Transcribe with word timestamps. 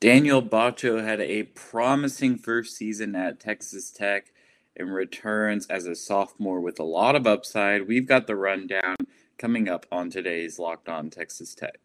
Daniel 0.00 0.40
Batcho 0.40 1.02
had 1.02 1.20
a 1.20 1.42
promising 1.42 2.38
first 2.38 2.76
season 2.76 3.16
at 3.16 3.40
Texas 3.40 3.90
Tech 3.90 4.32
and 4.76 4.94
returns 4.94 5.66
as 5.66 5.86
a 5.86 5.96
sophomore 5.96 6.60
with 6.60 6.78
a 6.78 6.84
lot 6.84 7.16
of 7.16 7.26
upside. 7.26 7.88
We've 7.88 8.06
got 8.06 8.28
the 8.28 8.36
rundown 8.36 8.94
coming 9.38 9.68
up 9.68 9.86
on 9.90 10.08
today's 10.08 10.56
Locked 10.58 10.88
On 10.88 11.10
Texas 11.10 11.52
Tech. 11.52 11.80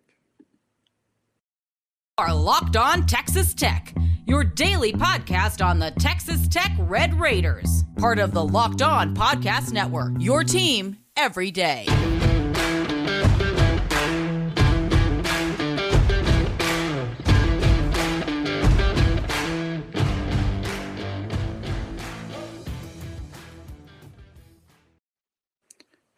Are 2.19 2.35
Locked 2.35 2.77
On 2.77 3.07
Texas 3.07 3.55
Tech, 3.55 3.95
your 4.27 4.43
daily 4.43 4.93
podcast 4.93 5.65
on 5.65 5.79
the 5.79 5.89
Texas 5.97 6.47
Tech 6.47 6.71
Red 6.81 7.19
Raiders, 7.19 7.83
part 7.97 8.19
of 8.19 8.31
the 8.31 8.45
Locked 8.45 8.83
On 8.83 9.15
Podcast 9.15 9.73
Network. 9.73 10.13
Your 10.19 10.43
team 10.43 10.97
every 11.17 11.49
day. 11.49 11.87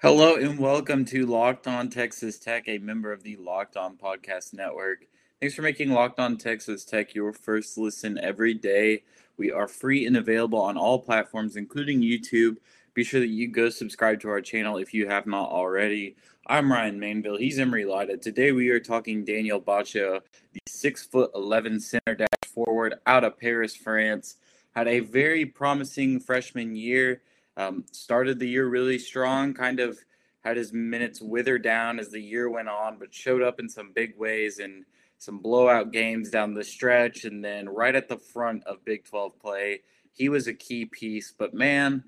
Hello 0.05 0.35
and 0.35 0.59
welcome 0.59 1.03
to 1.05 1.25
Locked 1.25 1.65
On 1.65 1.89
Texas 1.89 2.37
Tech, 2.37 2.65
a 2.67 2.77
member 2.77 3.11
of 3.11 3.23
the 3.23 3.37
Locked 3.37 3.75
On 3.75 3.97
Podcast 3.97 4.53
Network. 4.53 5.07
Thanks 5.39 5.55
for 5.55 5.63
making 5.63 5.89
Locked 5.89 6.19
On 6.19 6.37
Texas 6.37 6.85
Tech 6.85 7.15
your 7.15 7.33
first 7.33 7.75
listen 7.75 8.19
every 8.19 8.53
day. 8.53 9.01
We 9.35 9.51
are 9.51 9.67
free 9.67 10.05
and 10.05 10.15
available 10.15 10.61
on 10.61 10.77
all 10.77 10.99
platforms, 10.99 11.55
including 11.55 12.01
YouTube. 12.01 12.57
Be 12.93 13.03
sure 13.03 13.19
that 13.19 13.29
you 13.29 13.47
go 13.47 13.71
subscribe 13.71 14.19
to 14.19 14.29
our 14.29 14.41
channel 14.41 14.77
if 14.77 14.93
you 14.93 15.07
have 15.07 15.25
not 15.25 15.49
already. 15.49 16.17
I'm 16.45 16.71
Ryan 16.71 16.99
Mainville. 16.99 17.39
He's 17.39 17.57
Emery 17.57 17.85
Lida. 17.85 18.17
Today 18.17 18.51
we 18.51 18.69
are 18.69 18.79
talking 18.79 19.25
Daniel 19.25 19.59
Batcho, 19.59 20.21
the 20.53 20.59
six 20.67 21.03
foot 21.03 21.31
eleven 21.33 21.79
center 21.79 22.13
dash 22.13 22.27
forward 22.53 22.93
out 23.07 23.23
of 23.23 23.39
Paris, 23.39 23.75
France. 23.75 24.35
Had 24.75 24.87
a 24.87 24.99
very 24.99 25.47
promising 25.47 26.19
freshman 26.19 26.75
year 26.75 27.23
um, 27.57 27.85
started 27.91 28.39
the 28.39 28.48
year 28.48 28.67
really 28.67 28.99
strong, 28.99 29.53
kind 29.53 29.79
of 29.79 29.98
had 30.43 30.57
his 30.57 30.71
minutes 30.73 31.21
wither 31.21 31.57
down 31.57 31.99
as 31.99 32.09
the 32.09 32.21
year 32.21 32.49
went 32.49 32.70
on, 32.70 32.97
but 32.99 33.13
showed 33.13 33.41
up 33.41 33.59
in 33.59 33.67
some 33.67 33.91
big 33.93 34.17
ways 34.17 34.59
in 34.59 34.85
some 35.17 35.39
blowout 35.39 35.91
games 35.91 36.29
down 36.29 36.53
the 36.53 36.63
stretch. 36.63 37.25
And 37.25 37.43
then 37.43 37.67
right 37.67 37.95
at 37.95 38.07
the 38.07 38.17
front 38.17 38.63
of 38.65 38.85
Big 38.85 39.05
12 39.05 39.39
play, 39.39 39.81
he 40.13 40.29
was 40.29 40.47
a 40.47 40.53
key 40.53 40.85
piece. 40.85 41.34
But 41.37 41.53
man, 41.53 42.03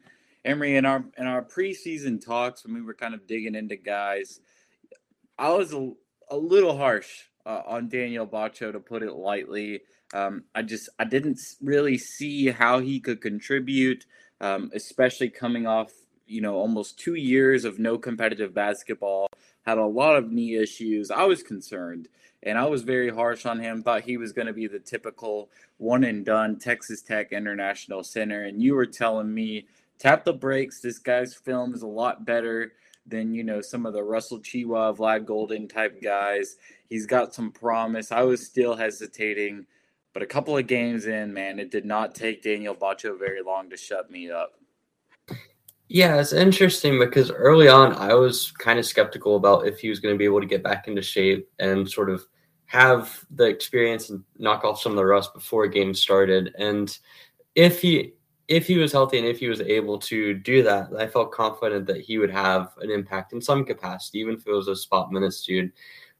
Emery, 0.46 0.76
in 0.76 0.86
our 0.86 1.04
in 1.18 1.28
our 1.28 1.44
preseason 1.44 2.24
talks 2.24 2.64
when 2.64 2.74
we 2.74 2.82
were 2.82 2.94
kind 2.94 3.14
of 3.14 3.28
digging 3.28 3.56
into 3.56 3.76
guys, 3.76 4.40
I 5.38 5.50
was 5.50 5.74
a, 5.74 5.92
a 6.30 6.38
little 6.38 6.78
harsh 6.78 7.24
uh, 7.46 7.64
on 7.66 7.90
Daniel 7.90 8.28
Batcho 8.28 8.72
to 8.72 8.80
put 8.80 9.04
it 9.04 9.14
lightly. 9.14 9.82
Um, 10.14 10.44
I 10.56 10.62
just 10.62 10.90
I 11.00 11.06
didn't 11.06 11.40
really 11.62 11.98
see 11.98 12.48
how 12.48 12.80
he 12.80 13.00
could 13.00 13.20
contribute 13.20 14.06
um, 14.42 14.72
especially 14.74 15.30
coming 15.30 15.68
off 15.68 15.92
you 16.26 16.42
know 16.42 16.56
almost 16.56 17.00
two 17.00 17.16
years 17.16 17.66
of 17.66 17.80
no 17.80 17.98
competitive 17.98 18.54
basketball 18.54 19.30
had 19.66 19.78
a 19.78 19.86
lot 19.86 20.16
of 20.16 20.32
knee 20.32 20.56
issues. 20.56 21.12
I 21.12 21.24
was 21.24 21.44
concerned 21.44 22.08
and 22.44 22.58
i 22.58 22.66
was 22.66 22.84
very 22.84 23.10
harsh 23.10 23.46
on 23.46 23.60
him 23.60 23.82
thought 23.82 24.04
he 24.04 24.16
was 24.18 24.32
going 24.32 24.46
to 24.46 24.54
be 24.54 24.68
the 24.68 24.80
typical 24.80 25.50
one 25.78 26.04
and 26.04 26.24
done 26.24 26.58
texas 26.58 27.02
tech 27.02 27.32
international 27.32 28.04
center 28.04 28.44
and 28.44 28.62
you 28.62 28.76
were 28.76 28.86
telling 28.86 29.34
me 29.34 29.66
tap 29.98 30.24
the 30.24 30.34
brakes 30.34 30.80
this 30.80 31.00
guy's 31.00 31.34
film 31.34 31.74
is 31.74 31.82
a 31.82 31.88
lot 31.88 32.26
better 32.26 32.74
than 33.08 33.34
you 33.34 33.44
know 33.44 33.62
some 33.62 33.86
of 33.86 33.94
the 33.94 34.04
russell 34.04 34.40
tchewa 34.40 34.96
vlad 34.96 35.26
goldin 35.26 35.72
type 35.72 36.02
guys. 36.02 36.58
He's 36.90 37.06
got 37.06 37.34
some 37.34 37.52
promise. 37.52 38.12
I 38.12 38.22
was 38.22 38.46
still 38.46 38.76
hesitating 38.76 39.66
but 40.18 40.24
a 40.24 40.26
couple 40.26 40.58
of 40.58 40.66
games 40.66 41.06
in, 41.06 41.32
man, 41.32 41.60
it 41.60 41.70
did 41.70 41.86
not 41.86 42.16
take 42.16 42.42
Daniel 42.42 42.74
Batcho 42.74 43.20
very 43.20 43.44
long 43.44 43.70
to 43.70 43.78
shut 43.78 44.10
me 44.10 44.32
up. 44.32 44.54
Yeah, 45.90 46.20
it's 46.20 46.34
interesting 46.34 46.98
because 46.98 47.30
early 47.30 47.68
on 47.68 47.94
I 47.94 48.16
was 48.16 48.50
kind 48.50 48.80
of 48.80 48.86
skeptical 48.88 49.36
about 49.36 49.68
if 49.68 49.78
he 49.78 49.90
was 49.90 50.00
going 50.00 50.16
to 50.16 50.18
be 50.18 50.26
able 50.26 50.42
to 50.42 50.48
get 50.48 50.64
back 50.64 50.88
into 50.88 51.04
shape 51.04 51.48
and 51.60 51.88
sort 51.88 52.10
of 52.10 52.26
have 52.66 53.24
the 53.30 53.44
experience 53.44 54.10
and 54.10 54.24
knock 54.40 54.64
off 54.64 54.82
some 54.82 54.92
of 54.94 54.96
the 54.96 55.06
rust 55.06 55.36
before 55.36 55.68
games 55.68 56.00
started. 56.00 56.52
And 56.58 56.98
if 57.54 57.80
he 57.80 58.14
if 58.48 58.66
he 58.66 58.78
was 58.78 58.92
healthy 58.92 59.20
and 59.20 59.28
if 59.28 59.38
he 59.38 59.50
was 59.50 59.62
able 59.62 60.00
to 60.00 60.34
do 60.34 60.64
that, 60.64 60.88
I 60.98 61.06
felt 61.06 61.32
confident 61.32 61.86
that 61.86 62.02
he 62.02 62.18
would 62.18 62.32
have 62.32 62.72
an 62.82 62.90
impact 62.90 63.34
in 63.34 63.42
some 63.42 63.64
capacity, 63.64 64.18
even 64.18 64.34
if 64.34 64.48
it 64.48 64.52
was 64.52 64.68
a 64.68 64.76
spot 64.76 65.12
minutes 65.12 65.44
dude. 65.44 65.72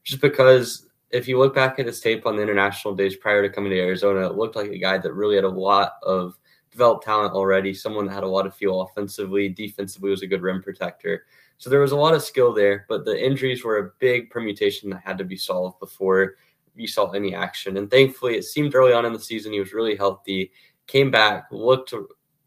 Just 0.04 0.20
because 0.20 0.87
if 1.10 1.26
you 1.26 1.38
look 1.38 1.54
back 1.54 1.78
at 1.78 1.86
his 1.86 2.00
tape 2.00 2.26
on 2.26 2.36
the 2.36 2.42
international 2.42 2.94
days 2.94 3.16
prior 3.16 3.42
to 3.42 3.52
coming 3.52 3.70
to 3.70 3.80
Arizona, 3.80 4.26
it 4.26 4.36
looked 4.36 4.56
like 4.56 4.70
a 4.70 4.78
guy 4.78 4.98
that 4.98 5.12
really 5.12 5.36
had 5.36 5.44
a 5.44 5.48
lot 5.48 5.94
of 6.02 6.38
developed 6.70 7.04
talent 7.04 7.32
already, 7.32 7.72
someone 7.72 8.06
that 8.06 8.12
had 8.12 8.24
a 8.24 8.28
lot 8.28 8.46
of 8.46 8.54
feel 8.54 8.82
offensively, 8.82 9.48
defensively 9.48 10.10
was 10.10 10.22
a 10.22 10.26
good 10.26 10.42
rim 10.42 10.62
protector. 10.62 11.24
So 11.56 11.70
there 11.70 11.80
was 11.80 11.92
a 11.92 11.96
lot 11.96 12.14
of 12.14 12.22
skill 12.22 12.52
there, 12.52 12.84
but 12.88 13.04
the 13.04 13.24
injuries 13.24 13.64
were 13.64 13.78
a 13.78 13.90
big 13.98 14.30
permutation 14.30 14.90
that 14.90 15.02
had 15.04 15.18
to 15.18 15.24
be 15.24 15.36
solved 15.36 15.80
before 15.80 16.36
you 16.76 16.86
saw 16.86 17.10
any 17.10 17.34
action. 17.34 17.78
And 17.78 17.90
thankfully, 17.90 18.36
it 18.36 18.44
seemed 18.44 18.74
early 18.74 18.92
on 18.92 19.04
in 19.04 19.12
the 19.12 19.18
season 19.18 19.52
he 19.52 19.58
was 19.58 19.72
really 19.72 19.96
healthy, 19.96 20.52
came 20.86 21.10
back, 21.10 21.48
looked 21.50 21.92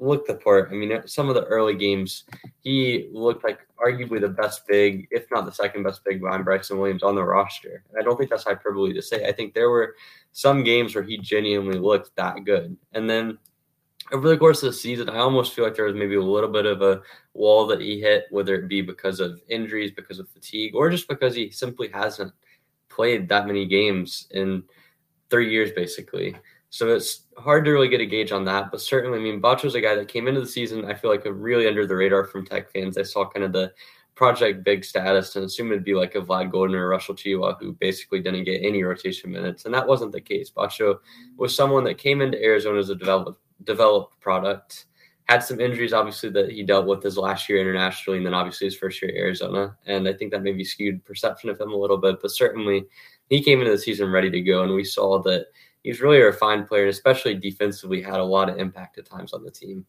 looked 0.02 0.28
the 0.28 0.36
part. 0.36 0.70
I 0.72 0.74
mean, 0.74 1.02
some 1.06 1.30
of 1.30 1.36
the 1.36 1.46
early 1.46 1.76
games, 1.76 2.24
he 2.62 3.10
looked 3.14 3.44
like 3.44 3.60
arguably 3.78 4.20
the 4.20 4.28
best 4.28 4.68
big, 4.68 5.08
if 5.12 5.30
not 5.32 5.46
the 5.46 5.52
second 5.52 5.84
best 5.84 6.04
big 6.04 6.22
behind 6.22 6.44
Bryson 6.44 6.80
Williams 6.80 7.04
on 7.04 7.16
the 7.16 7.24
roster. 7.24 7.84
And 7.90 8.00
I 8.00 8.04
don't 8.04 8.18
think 8.18 8.30
that's 8.30 8.44
hyperbole 8.44 8.94
to 8.94 9.02
say. 9.02 9.28
I 9.28 9.32
think 9.32 9.54
there 9.54 9.70
were 9.70 9.96
some 10.32 10.64
games 10.64 10.96
where 10.96 11.04
he 11.04 11.18
genuinely 11.18 11.78
looked 11.78 12.16
that 12.16 12.44
good. 12.44 12.76
And 12.94 13.10
then 13.10 13.38
over 14.12 14.28
the 14.28 14.38
course 14.38 14.64
of 14.64 14.68
the 14.68 14.78
season, 14.78 15.08
I 15.08 15.20
almost 15.20 15.54
feel 15.54 15.64
like 15.64 15.76
there 15.76 15.86
was 15.86 15.96
maybe 15.96 16.16
a 16.16 16.22
little 16.22 16.50
bit 16.50 16.66
of 16.66 16.82
a 16.82 17.02
wall 17.34 17.68
that 17.68 17.80
he 17.80 18.02
hit, 18.02 18.26
whether 18.32 18.56
it 18.56 18.68
be 18.68 18.82
because 18.82 19.20
of 19.20 19.40
injuries, 19.48 19.92
because 19.92 20.20
of 20.20 20.28
fatigue, 20.30 20.76
or 20.76 20.90
just 20.90 21.08
because 21.08 21.36
he 21.36 21.52
simply 21.52 21.90
hasn't 21.90 22.34
played 22.90 23.30
that 23.30 23.48
many 23.48 23.66
games 23.68 24.28
in 24.32 24.64
three 25.30 25.52
years, 25.52 25.72
basically. 25.72 26.36
So 26.72 26.88
it's 26.88 27.26
hard 27.38 27.66
to 27.66 27.72
really 27.72 27.90
get 27.90 28.00
a 28.00 28.06
gauge 28.06 28.32
on 28.32 28.46
that. 28.46 28.72
But 28.72 28.80
certainly, 28.80 29.20
I 29.20 29.22
mean, 29.22 29.42
Batcho's 29.42 29.76
a 29.76 29.82
guy 29.82 29.94
that 29.94 30.08
came 30.08 30.30
into 30.30 30.40
the 30.40 30.48
season, 30.48 30.86
I 30.86 30.94
feel 30.94 31.12
like, 31.12 31.24
really 31.26 31.68
under 31.68 31.86
the 31.86 31.96
radar 31.96 32.24
from 32.24 32.46
Tech 32.46 32.72
fans. 32.72 32.98
I 32.98 33.04
saw 33.04 33.28
kind 33.28 33.44
of 33.44 33.52
the 33.52 33.74
project 34.16 34.64
big 34.64 34.86
status 34.86 35.36
and 35.36 35.44
assumed 35.44 35.72
it'd 35.72 35.84
be 35.84 35.94
like 35.96 36.16
a 36.16 36.22
Vlad 36.22 36.50
Goldin 36.50 36.76
or 36.76 36.88
Russell 36.88 37.14
Tchewa 37.14 37.60
who 37.60 37.74
basically 37.74 38.22
didn't 38.22 38.46
get 38.46 38.64
any 38.64 38.84
rotation 38.84 39.32
minutes. 39.32 39.66
And 39.66 39.74
that 39.74 39.86
wasn't 39.86 40.14
the 40.14 40.22
case. 40.22 40.50
Batcho 40.50 41.00
was 41.36 41.54
someone 41.54 41.84
that 41.84 41.98
came 41.98 42.22
into 42.22 42.42
Arizona 42.42 42.80
as 42.80 42.90
a 42.90 42.96
developed, 42.96 43.42
developed 43.66 44.18
product, 44.22 44.86
had 45.26 45.44
some 45.44 45.60
injuries, 45.60 45.92
obviously, 45.92 46.30
that 46.30 46.52
he 46.52 46.64
dealt 46.64 46.88
with 46.88 47.04
his 47.04 47.18
last 47.18 47.50
year 47.50 47.60
internationally, 47.60 48.18
and 48.18 48.26
then 48.26 48.34
obviously 48.34 48.68
his 48.68 48.78
first 48.78 49.02
year 49.02 49.12
at 49.12 49.18
Arizona. 49.18 49.76
And 49.88 50.08
I 50.08 50.14
think 50.14 50.32
that 50.32 50.44
maybe 50.44 50.64
skewed 50.64 51.04
perception 51.04 51.50
of 51.50 51.60
him 51.60 51.72
a 51.72 51.78
little 51.78 51.98
bit. 51.98 52.20
But 52.22 52.32
certainly, 52.32 52.86
he 53.30 53.44
came 53.44 53.60
into 53.60 53.72
the 53.72 53.78
season 53.78 54.10
ready 54.10 54.30
to 54.30 54.42
go. 54.42 54.64
And 54.64 54.74
we 54.74 54.84
saw 54.84 55.22
that 55.24 55.48
he's 55.84 56.02
really 56.02 56.20
a 56.22 56.26
refined 56.26 56.68
player, 56.68 56.88
especially 56.88 57.36
defensively, 57.36 58.02
had 58.02 58.20
a 58.20 58.24
lot 58.24 58.50
of 58.50 58.58
impact 58.58 58.98
at 58.98 59.06
times 59.06 59.34
on 59.34 59.44
the 59.44 59.52
team. 59.52 59.86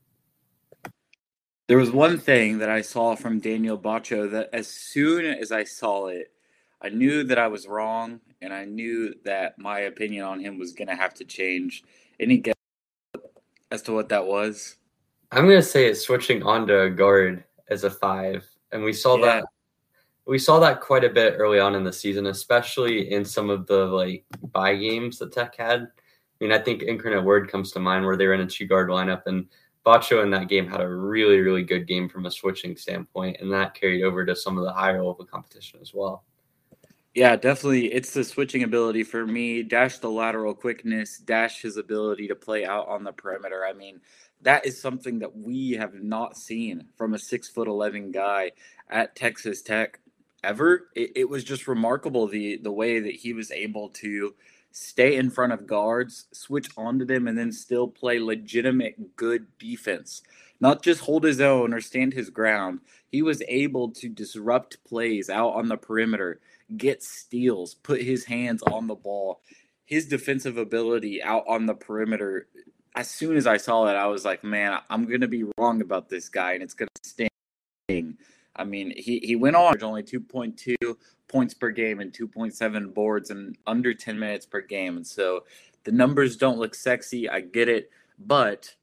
There 1.68 1.78
was 1.78 1.90
one 1.90 2.18
thing 2.18 2.58
that 2.58 2.68
I 2.68 2.82
saw 2.82 3.14
from 3.14 3.40
Daniel 3.40 3.78
Batcho 3.78 4.30
that 4.32 4.50
as 4.52 4.66
soon 4.66 5.24
as 5.24 5.52
I 5.52 5.64
saw 5.64 6.08
it, 6.08 6.32
I 6.82 6.88
knew 6.88 7.22
that 7.24 7.38
I 7.38 7.46
was 7.46 7.68
wrong, 7.68 8.20
and 8.40 8.52
I 8.52 8.64
knew 8.64 9.14
that 9.24 9.56
my 9.58 9.80
opinion 9.80 10.24
on 10.24 10.40
him 10.40 10.58
was 10.58 10.72
going 10.72 10.88
to 10.88 10.96
have 10.96 11.14
to 11.14 11.24
change. 11.24 11.84
Any 12.18 12.38
guess 12.38 12.56
as 13.70 13.82
to 13.82 13.92
what 13.92 14.08
that 14.08 14.26
was? 14.26 14.76
I'm 15.30 15.44
going 15.46 15.56
to 15.56 15.62
say 15.62 15.86
it's 15.86 16.04
switching 16.04 16.42
onto 16.42 16.76
a 16.76 16.90
guard 16.90 17.44
as 17.68 17.84
a 17.84 17.90
five, 17.90 18.44
and 18.72 18.82
we 18.82 18.92
saw 18.92 19.16
yeah. 19.16 19.26
that 19.26 19.44
we 20.26 20.38
saw 20.38 20.60
that 20.60 20.80
quite 20.80 21.04
a 21.04 21.10
bit 21.10 21.34
early 21.36 21.58
on 21.58 21.74
in 21.74 21.84
the 21.84 21.92
season, 21.92 22.26
especially 22.26 23.12
in 23.12 23.24
some 23.24 23.50
of 23.50 23.66
the 23.66 23.86
like 23.86 24.24
buy 24.52 24.74
games 24.76 25.18
that 25.18 25.32
Tech 25.32 25.56
had. 25.56 25.80
I 25.82 26.44
mean, 26.44 26.52
I 26.52 26.58
think 26.58 26.82
Incarnate 26.82 27.24
Word 27.24 27.50
comes 27.50 27.72
to 27.72 27.80
mind 27.80 28.04
where 28.04 28.16
they 28.16 28.26
were 28.26 28.34
in 28.34 28.40
a 28.40 28.46
two 28.46 28.66
guard 28.66 28.88
lineup, 28.88 29.22
and 29.26 29.46
Batcho 29.84 30.22
in 30.22 30.30
that 30.30 30.48
game 30.48 30.68
had 30.68 30.80
a 30.80 30.88
really, 30.88 31.40
really 31.40 31.64
good 31.64 31.86
game 31.86 32.08
from 32.08 32.26
a 32.26 32.30
switching 32.30 32.76
standpoint, 32.76 33.38
and 33.40 33.52
that 33.52 33.74
carried 33.74 34.04
over 34.04 34.24
to 34.24 34.36
some 34.36 34.58
of 34.58 34.64
the 34.64 34.72
higher 34.72 35.04
level 35.04 35.24
competition 35.24 35.80
as 35.80 35.92
well. 35.92 36.24
Yeah, 37.14 37.36
definitely. 37.36 37.92
It's 37.92 38.14
the 38.14 38.24
switching 38.24 38.62
ability 38.62 39.04
for 39.04 39.26
me. 39.26 39.62
Dash 39.62 39.98
the 39.98 40.08
lateral 40.08 40.54
quickness, 40.54 41.18
dash 41.18 41.60
his 41.60 41.76
ability 41.76 42.26
to 42.28 42.34
play 42.34 42.64
out 42.64 42.88
on 42.88 43.04
the 43.04 43.12
perimeter. 43.12 43.66
I 43.66 43.74
mean, 43.74 44.00
that 44.40 44.64
is 44.64 44.80
something 44.80 45.18
that 45.18 45.36
we 45.36 45.72
have 45.72 45.94
not 45.94 46.36
seen 46.38 46.86
from 46.96 47.12
a 47.12 47.18
six 47.18 47.48
foot 47.48 47.68
eleven 47.68 48.12
guy 48.12 48.52
at 48.88 49.14
Texas 49.14 49.62
Tech 49.62 50.00
ever. 50.44 50.88
It, 50.94 51.12
it 51.16 51.28
was 51.28 51.44
just 51.44 51.68
remarkable 51.68 52.26
the 52.26 52.56
the 52.58 52.72
way 52.72 53.00
that 53.00 53.14
he 53.14 53.32
was 53.32 53.50
able 53.50 53.88
to 53.90 54.34
stay 54.72 55.16
in 55.16 55.30
front 55.30 55.52
of 55.52 55.66
guards, 55.66 56.26
switch 56.32 56.68
onto 56.76 57.04
them, 57.04 57.28
and 57.28 57.36
then 57.38 57.52
still 57.52 57.88
play 57.88 58.18
legitimate 58.18 59.16
good 59.16 59.46
defense. 59.58 60.22
Not 60.60 60.82
just 60.82 61.00
hold 61.02 61.24
his 61.24 61.40
own 61.40 61.74
or 61.74 61.80
stand 61.80 62.12
his 62.14 62.30
ground. 62.30 62.80
He 63.10 63.22
was 63.22 63.42
able 63.48 63.90
to 63.92 64.08
disrupt 64.08 64.82
plays 64.84 65.28
out 65.28 65.54
on 65.54 65.68
the 65.68 65.76
perimeter, 65.76 66.40
get 66.76 67.02
steals, 67.02 67.74
put 67.74 68.00
his 68.02 68.24
hands 68.24 68.62
on 68.62 68.86
the 68.86 68.94
ball. 68.94 69.40
his 69.84 70.06
defensive 70.06 70.56
ability 70.56 71.22
out 71.22 71.44
on 71.46 71.66
the 71.66 71.74
perimeter. 71.74 72.48
As 72.94 73.10
soon 73.10 73.36
as 73.36 73.46
I 73.46 73.56
saw 73.58 73.84
that, 73.86 73.96
I 73.96 74.06
was 74.06 74.24
like, 74.24 74.42
man, 74.44 74.78
I'm 74.90 75.06
gonna 75.06 75.28
be 75.28 75.44
wrong 75.58 75.82
about 75.82 76.08
this 76.08 76.28
guy, 76.28 76.52
and 76.54 76.62
it's 76.62 76.74
gonna 76.74 76.88
sting. 77.02 77.28
I 78.56 78.64
mean, 78.64 78.92
he, 78.96 79.18
he 79.20 79.36
went 79.36 79.56
on 79.56 79.82
only 79.82 80.02
2.2 80.02 80.74
points 81.28 81.54
per 81.54 81.70
game 81.70 82.00
and 82.00 82.12
2.7 82.12 82.94
boards 82.94 83.30
and 83.30 83.56
under 83.66 83.94
10 83.94 84.18
minutes 84.18 84.46
per 84.46 84.60
game. 84.60 84.96
And 84.96 85.06
so 85.06 85.44
the 85.84 85.92
numbers 85.92 86.36
don't 86.36 86.58
look 86.58 86.74
sexy. 86.74 87.28
I 87.28 87.40
get 87.40 87.68
it. 87.68 87.90
But 88.18 88.74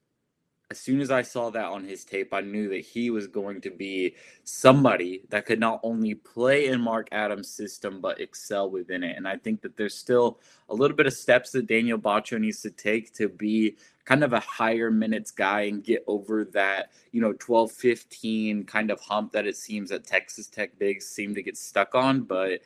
as 0.71 0.79
soon 0.79 1.01
as 1.01 1.09
I 1.09 1.23
saw 1.23 1.49
that 1.49 1.65
on 1.65 1.83
his 1.83 2.05
tape, 2.05 2.33
I 2.33 2.41
knew 2.41 2.69
that 2.69 2.81
he 2.81 3.09
was 3.09 3.25
going 3.25 3.61
to 3.61 3.71
be 3.71 4.15
somebody 4.43 5.23
that 5.29 5.45
could 5.47 5.59
not 5.59 5.79
only 5.81 6.13
play 6.13 6.67
in 6.67 6.79
Mark 6.79 7.07
Adams' 7.11 7.49
system, 7.49 8.01
but 8.01 8.21
excel 8.21 8.69
within 8.69 9.03
it. 9.03 9.17
And 9.17 9.27
I 9.27 9.37
think 9.37 9.61
that 9.61 9.77
there's 9.77 9.95
still 9.95 10.39
a 10.69 10.75
little 10.75 10.95
bit 10.95 11.07
of 11.07 11.13
steps 11.13 11.51
that 11.51 11.67
Daniel 11.67 11.97
Batcho 11.97 12.39
needs 12.39 12.61
to 12.61 12.69
take 12.69 13.13
to 13.15 13.29
be 13.29 13.77
kind 14.09 14.23
of 14.23 14.33
a 14.33 14.39
higher 14.39 14.89
minutes 14.89 15.29
guy 15.29 15.61
and 15.61 15.83
get 15.83 16.03
over 16.07 16.43
that, 16.43 16.89
you 17.11 17.21
know, 17.21 17.31
12, 17.33 17.71
15 17.71 18.63
kind 18.63 18.89
of 18.89 18.99
hump 18.99 19.31
that 19.31 19.45
it 19.45 19.55
seems 19.55 19.91
that 19.91 20.03
Texas 20.03 20.47
Tech 20.47 20.79
bigs 20.79 21.05
seem 21.05 21.35
to 21.35 21.43
get 21.43 21.55
stuck 21.55 21.93
on. 21.93 22.21
But 22.23 22.61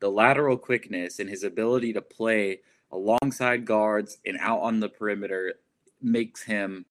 the 0.00 0.10
lateral 0.10 0.56
quickness 0.56 1.18
and 1.18 1.28
his 1.28 1.44
ability 1.44 1.92
to 1.92 2.00
play 2.00 2.60
alongside 2.90 3.66
guards 3.66 4.16
and 4.24 4.38
out 4.40 4.60
on 4.60 4.80
the 4.80 4.88
perimeter 4.88 5.56
makes 6.00 6.42
him 6.42 6.86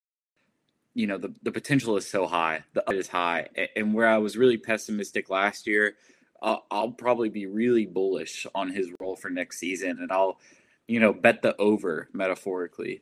you 0.94 1.08
know 1.08 1.18
the, 1.18 1.34
the 1.42 1.51
potential 1.51 1.98
is 1.98 2.08
so 2.08 2.25
high 2.25 2.63
the 2.74 2.84
is 2.92 3.08
high 3.08 3.48
and 3.75 3.94
where 3.94 4.08
i 4.08 4.18
was 4.18 4.38
really 4.38 4.58
pessimistic 4.58 5.30
last 5.30 5.68
year 5.68 5.96
I'll 6.42 6.92
probably 6.92 7.30
be 7.30 7.48
really 7.48 7.86
bullish 7.86 8.46
on 8.54 8.69
his 8.69 8.92
role 9.00 9.16
for 9.16 9.30
next 9.30 9.58
season 9.58 9.98
and 10.01 10.12
i'll 10.12 10.40
you 10.88 11.00
know 11.00 11.13
bet 11.13 11.42
the 11.42 11.56
over 11.58 12.10
metaphorically 12.13 13.01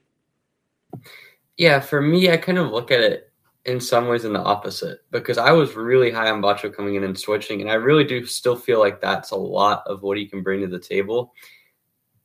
yeah 1.57 1.80
for 1.80 2.01
me 2.01 2.31
i 2.31 2.38
kind 2.38 2.57
of 2.57 2.72
look 2.72 2.92
at 2.92 3.00
it 3.00 3.31
in 3.66 3.80
some 3.80 4.07
ways 4.07 4.25
in 4.25 4.34
the 4.34 4.42
opposite 4.42 5.00
because 5.12 5.38
i 5.38 5.51
was 5.51 5.75
really 5.75 6.12
high 6.12 6.30
on 6.30 6.42
Batcho 6.42 6.74
coming 6.75 6.95
in 6.95 7.04
and 7.04 7.18
switching 7.18 7.62
and 7.62 7.69
i 7.69 7.75
really 7.75 8.04
do 8.04 8.25
still 8.25 8.56
feel 8.56 8.80
like 8.80 9.00
that's 9.00 9.31
a 9.31 9.36
lot 9.36 9.84
of 9.86 10.01
what 10.01 10.18
he 10.18 10.25
can 10.25 10.44
bring 10.44 10.62
to 10.62 10.68
the 10.68 10.80
table 10.80 11.34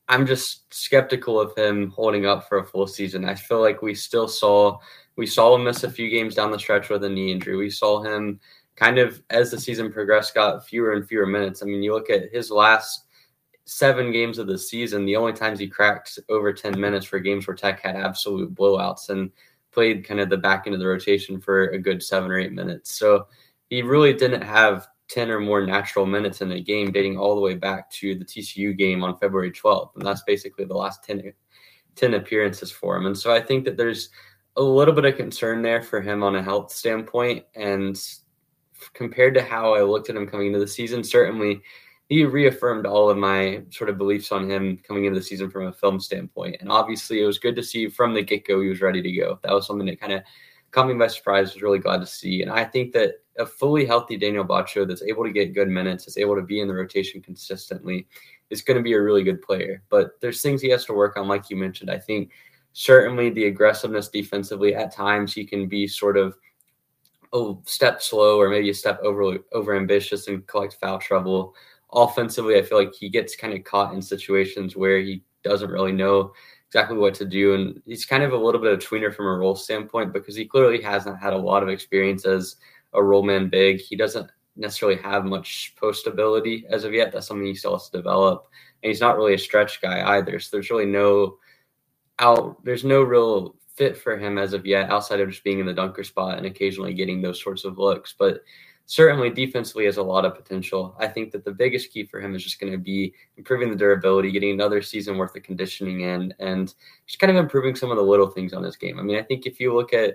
i'm 0.08 0.26
just 0.26 0.72
skeptical 0.72 1.40
of 1.40 1.56
him 1.56 1.90
holding 1.90 2.26
up 2.26 2.48
for 2.48 2.58
a 2.58 2.66
full 2.66 2.86
season 2.86 3.24
i 3.24 3.34
feel 3.34 3.60
like 3.60 3.82
we 3.82 3.94
still 3.94 4.26
saw 4.26 4.78
we 5.18 5.26
saw 5.26 5.56
him 5.56 5.64
miss 5.64 5.82
a 5.82 5.90
few 5.90 6.08
games 6.08 6.36
down 6.36 6.52
the 6.52 6.58
stretch 6.58 6.88
with 6.88 7.02
a 7.02 7.08
knee 7.08 7.32
injury. 7.32 7.56
We 7.56 7.70
saw 7.70 8.00
him 8.00 8.38
kind 8.76 8.98
of 8.98 9.20
as 9.30 9.50
the 9.50 9.60
season 9.60 9.92
progressed 9.92 10.32
got 10.32 10.64
fewer 10.64 10.92
and 10.92 11.06
fewer 11.06 11.26
minutes. 11.26 11.60
I 11.60 11.66
mean, 11.66 11.82
you 11.82 11.92
look 11.92 12.08
at 12.08 12.32
his 12.32 12.52
last 12.52 13.06
seven 13.68 14.10
games 14.10 14.38
of 14.38 14.46
the 14.46 14.56
season, 14.56 15.04
the 15.04 15.16
only 15.16 15.34
times 15.34 15.58
he 15.58 15.68
cracked 15.68 16.18
over 16.30 16.54
10 16.54 16.80
minutes 16.80 17.04
for 17.04 17.18
games 17.18 17.46
where 17.46 17.54
Tech 17.54 17.80
had 17.80 17.96
absolute 17.96 18.54
blowouts 18.54 19.10
and 19.10 19.30
played 19.72 20.06
kind 20.06 20.20
of 20.20 20.30
the 20.30 20.38
back 20.38 20.66
end 20.66 20.72
of 20.72 20.80
the 20.80 20.86
rotation 20.86 21.38
for 21.38 21.66
a 21.66 21.78
good 21.78 22.02
seven 22.02 22.30
or 22.30 22.38
eight 22.38 22.52
minutes. 22.52 22.98
So 22.98 23.26
he 23.68 23.82
really 23.82 24.14
didn't 24.14 24.40
have 24.40 24.88
10 25.08 25.30
or 25.30 25.38
more 25.38 25.66
natural 25.66 26.06
minutes 26.06 26.40
in 26.40 26.50
a 26.52 26.60
game 26.60 26.92
dating 26.92 27.18
all 27.18 27.34
the 27.34 27.42
way 27.42 27.54
back 27.54 27.90
to 27.90 28.14
the 28.14 28.24
TCU 28.24 28.76
game 28.76 29.04
on 29.04 29.18
February 29.18 29.52
12th. 29.52 29.94
And 29.96 30.06
that's 30.06 30.22
basically 30.22 30.64
the 30.64 30.74
last 30.74 31.04
10, 31.04 31.30
10 31.94 32.14
appearances 32.14 32.70
for 32.70 32.96
him. 32.96 33.04
And 33.04 33.16
so 33.16 33.34
I 33.34 33.40
think 33.40 33.66
that 33.66 33.76
there's 33.76 34.08
a 34.56 34.62
little 34.62 34.94
bit 34.94 35.04
of 35.04 35.16
concern 35.16 35.60
there 35.60 35.82
for 35.82 36.00
him 36.00 36.22
on 36.22 36.36
a 36.36 36.42
health 36.42 36.72
standpoint. 36.72 37.44
And 37.54 38.00
compared 38.94 39.34
to 39.34 39.42
how 39.42 39.74
I 39.74 39.82
looked 39.82 40.08
at 40.08 40.16
him 40.16 40.26
coming 40.26 40.46
into 40.48 40.58
the 40.58 40.66
season, 40.66 41.04
certainly 41.04 41.60
he 42.08 42.24
reaffirmed 42.24 42.86
all 42.86 43.10
of 43.10 43.18
my 43.18 43.62
sort 43.70 43.90
of 43.90 43.98
beliefs 43.98 44.32
on 44.32 44.50
him 44.50 44.78
coming 44.78 45.04
into 45.04 45.18
the 45.18 45.24
season 45.24 45.50
from 45.50 45.66
a 45.66 45.72
film 45.72 46.00
standpoint. 46.00 46.56
And 46.60 46.70
obviously, 46.70 47.20
it 47.20 47.26
was 47.26 47.38
good 47.38 47.56
to 47.56 47.62
see 47.62 47.88
from 47.88 48.14
the 48.14 48.22
get 48.22 48.46
go 48.46 48.60
he 48.60 48.68
was 48.68 48.80
ready 48.80 49.02
to 49.02 49.12
go. 49.12 49.38
That 49.42 49.52
was 49.52 49.66
something 49.66 49.86
that 49.86 50.00
kind 50.00 50.14
of 50.14 50.22
caught 50.70 50.88
me 50.88 50.94
by 50.94 51.08
surprise. 51.08 51.52
Was 51.52 51.62
really 51.62 51.78
glad 51.78 51.98
to 51.98 52.06
see. 52.06 52.40
And 52.42 52.50
I 52.50 52.64
think 52.64 52.92
that 52.94 53.16
a 53.38 53.44
fully 53.44 53.84
healthy 53.84 54.16
Daniel 54.16 54.44
Batcho 54.44 54.88
that's 54.88 55.02
able 55.02 55.24
to 55.24 55.30
get 55.30 55.54
good 55.54 55.68
minutes, 55.68 56.08
is 56.08 56.16
able 56.16 56.34
to 56.34 56.42
be 56.42 56.60
in 56.60 56.68
the 56.68 56.74
rotation 56.74 57.20
consistently, 57.20 58.06
is 58.50 58.62
going 58.62 58.78
to 58.78 58.82
be 58.82 58.94
a 58.94 59.02
really 59.02 59.22
good 59.22 59.42
player. 59.42 59.82
But 59.90 60.12
there's 60.20 60.40
things 60.40 60.62
he 60.62 60.70
has 60.70 60.86
to 60.86 60.94
work 60.94 61.16
on, 61.16 61.28
like 61.28 61.50
you 61.50 61.56
mentioned. 61.56 61.90
I 61.90 61.98
think 61.98 62.30
certainly 62.72 63.28
the 63.28 63.46
aggressiveness 63.46 64.08
defensively 64.08 64.74
at 64.74 64.94
times 64.94 65.34
he 65.34 65.44
can 65.44 65.68
be 65.68 65.86
sort 65.86 66.16
of 66.16 66.36
a 67.34 67.52
step 67.64 68.00
slow 68.00 68.40
or 68.40 68.48
maybe 68.48 68.70
a 68.70 68.74
step 68.74 68.98
over 69.02 69.36
over 69.52 69.76
ambitious 69.76 70.28
and 70.28 70.46
collect 70.46 70.78
foul 70.80 70.98
trouble. 70.98 71.54
Offensively, 71.92 72.58
I 72.58 72.62
feel 72.62 72.78
like 72.78 72.94
he 72.94 73.08
gets 73.08 73.36
kind 73.36 73.54
of 73.54 73.64
caught 73.64 73.94
in 73.94 74.02
situations 74.02 74.76
where 74.76 75.00
he 75.00 75.22
doesn't 75.42 75.70
really 75.70 75.92
know 75.92 76.32
exactly 76.66 76.98
what 76.98 77.14
to 77.14 77.24
do. 77.24 77.54
And 77.54 77.82
he's 77.86 78.04
kind 78.04 78.22
of 78.22 78.32
a 78.32 78.36
little 78.36 78.60
bit 78.60 78.72
of 78.72 78.80
tweener 78.80 79.14
from 79.14 79.26
a 79.26 79.38
role 79.38 79.56
standpoint 79.56 80.12
because 80.12 80.36
he 80.36 80.44
clearly 80.44 80.82
hasn't 80.82 81.18
had 81.18 81.32
a 81.32 81.38
lot 81.38 81.62
of 81.62 81.68
experience 81.68 82.26
as 82.26 82.56
a 82.92 83.02
roll 83.02 83.22
man 83.22 83.48
big. 83.48 83.80
He 83.80 83.96
doesn't 83.96 84.30
necessarily 84.56 85.00
have 85.00 85.24
much 85.24 85.74
post 85.78 86.06
ability 86.06 86.66
as 86.68 86.84
of 86.84 86.92
yet. 86.92 87.12
That's 87.12 87.26
something 87.26 87.46
he 87.46 87.54
still 87.54 87.72
has 87.72 87.88
to 87.88 87.96
develop. 87.96 88.48
And 88.82 88.90
he's 88.90 89.00
not 89.00 89.16
really 89.16 89.34
a 89.34 89.38
stretch 89.38 89.80
guy 89.80 90.16
either. 90.18 90.38
So 90.38 90.50
there's 90.52 90.70
really 90.70 90.86
no 90.86 91.38
out. 92.18 92.62
There's 92.64 92.84
no 92.84 93.02
real 93.02 93.56
fit 93.76 93.96
for 93.96 94.18
him 94.18 94.38
as 94.38 94.52
of 94.52 94.66
yet, 94.66 94.90
outside 94.90 95.20
of 95.20 95.30
just 95.30 95.44
being 95.44 95.60
in 95.60 95.66
the 95.66 95.72
dunker 95.72 96.04
spot 96.04 96.36
and 96.36 96.46
occasionally 96.46 96.92
getting 96.92 97.22
those 97.22 97.42
sorts 97.42 97.64
of 97.64 97.78
looks. 97.78 98.14
But 98.18 98.42
certainly 98.88 99.28
defensively 99.28 99.84
has 99.84 99.98
a 99.98 100.02
lot 100.02 100.24
of 100.24 100.34
potential. 100.34 100.96
I 100.98 101.08
think 101.08 101.30
that 101.32 101.44
the 101.44 101.52
biggest 101.52 101.92
key 101.92 102.04
for 102.04 102.22
him 102.22 102.34
is 102.34 102.42
just 102.42 102.58
going 102.58 102.72
to 102.72 102.78
be 102.78 103.12
improving 103.36 103.68
the 103.68 103.76
durability, 103.76 104.32
getting 104.32 104.52
another 104.52 104.80
season 104.80 105.18
worth 105.18 105.36
of 105.36 105.42
conditioning 105.42 106.00
in, 106.00 106.32
and 106.38 106.72
just 107.06 107.18
kind 107.18 107.30
of 107.30 107.36
improving 107.36 107.76
some 107.76 107.90
of 107.90 107.98
the 107.98 108.02
little 108.02 108.28
things 108.28 108.54
on 108.54 108.62
his 108.62 108.76
game. 108.76 108.98
I 108.98 109.02
mean, 109.02 109.18
I 109.18 109.22
think 109.22 109.44
if 109.44 109.60
you 109.60 109.74
look 109.74 109.92
at 109.92 110.14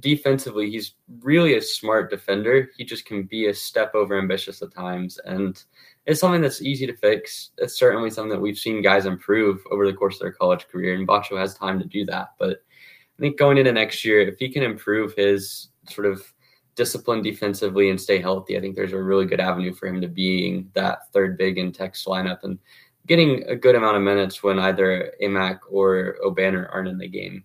defensively, 0.00 0.70
he's 0.70 0.96
really 1.22 1.56
a 1.56 1.62
smart 1.62 2.10
defender. 2.10 2.68
He 2.76 2.84
just 2.84 3.06
can 3.06 3.22
be 3.22 3.46
a 3.46 3.54
step 3.54 3.94
over 3.94 4.18
ambitious 4.18 4.60
at 4.60 4.74
times. 4.74 5.18
And 5.24 5.62
it's 6.04 6.20
something 6.20 6.42
that's 6.42 6.60
easy 6.60 6.86
to 6.88 6.96
fix. 6.96 7.52
It's 7.56 7.78
certainly 7.78 8.10
something 8.10 8.32
that 8.32 8.40
we've 8.40 8.58
seen 8.58 8.82
guys 8.82 9.06
improve 9.06 9.62
over 9.70 9.86
the 9.86 9.96
course 9.96 10.16
of 10.16 10.20
their 10.20 10.32
college 10.32 10.68
career, 10.68 10.94
and 10.94 11.08
Batcho 11.08 11.38
has 11.38 11.54
time 11.54 11.78
to 11.78 11.86
do 11.86 12.04
that. 12.04 12.34
But 12.38 12.62
I 13.18 13.20
think 13.22 13.38
going 13.38 13.56
into 13.56 13.72
next 13.72 14.04
year, 14.04 14.20
if 14.20 14.38
he 14.38 14.50
can 14.50 14.62
improve 14.62 15.14
his 15.14 15.68
sort 15.88 16.06
of 16.06 16.22
discipline 16.74 17.22
defensively 17.22 17.90
and 17.90 18.00
stay 18.00 18.20
healthy, 18.20 18.56
I 18.56 18.60
think 18.60 18.76
there's 18.76 18.92
a 18.92 19.02
really 19.02 19.26
good 19.26 19.40
avenue 19.40 19.74
for 19.74 19.86
him 19.86 20.00
to 20.00 20.08
being 20.08 20.70
that 20.74 21.12
third 21.12 21.36
big 21.36 21.58
in 21.58 21.72
Tech's 21.72 22.04
lineup 22.04 22.42
and 22.42 22.58
getting 23.06 23.42
a 23.48 23.56
good 23.56 23.74
amount 23.74 23.96
of 23.96 24.02
minutes 24.02 24.42
when 24.42 24.58
either 24.58 25.12
Aimaq 25.22 25.60
or 25.68 26.16
Obanor 26.24 26.68
aren't 26.72 26.88
in 26.88 26.98
the 26.98 27.08
game. 27.08 27.44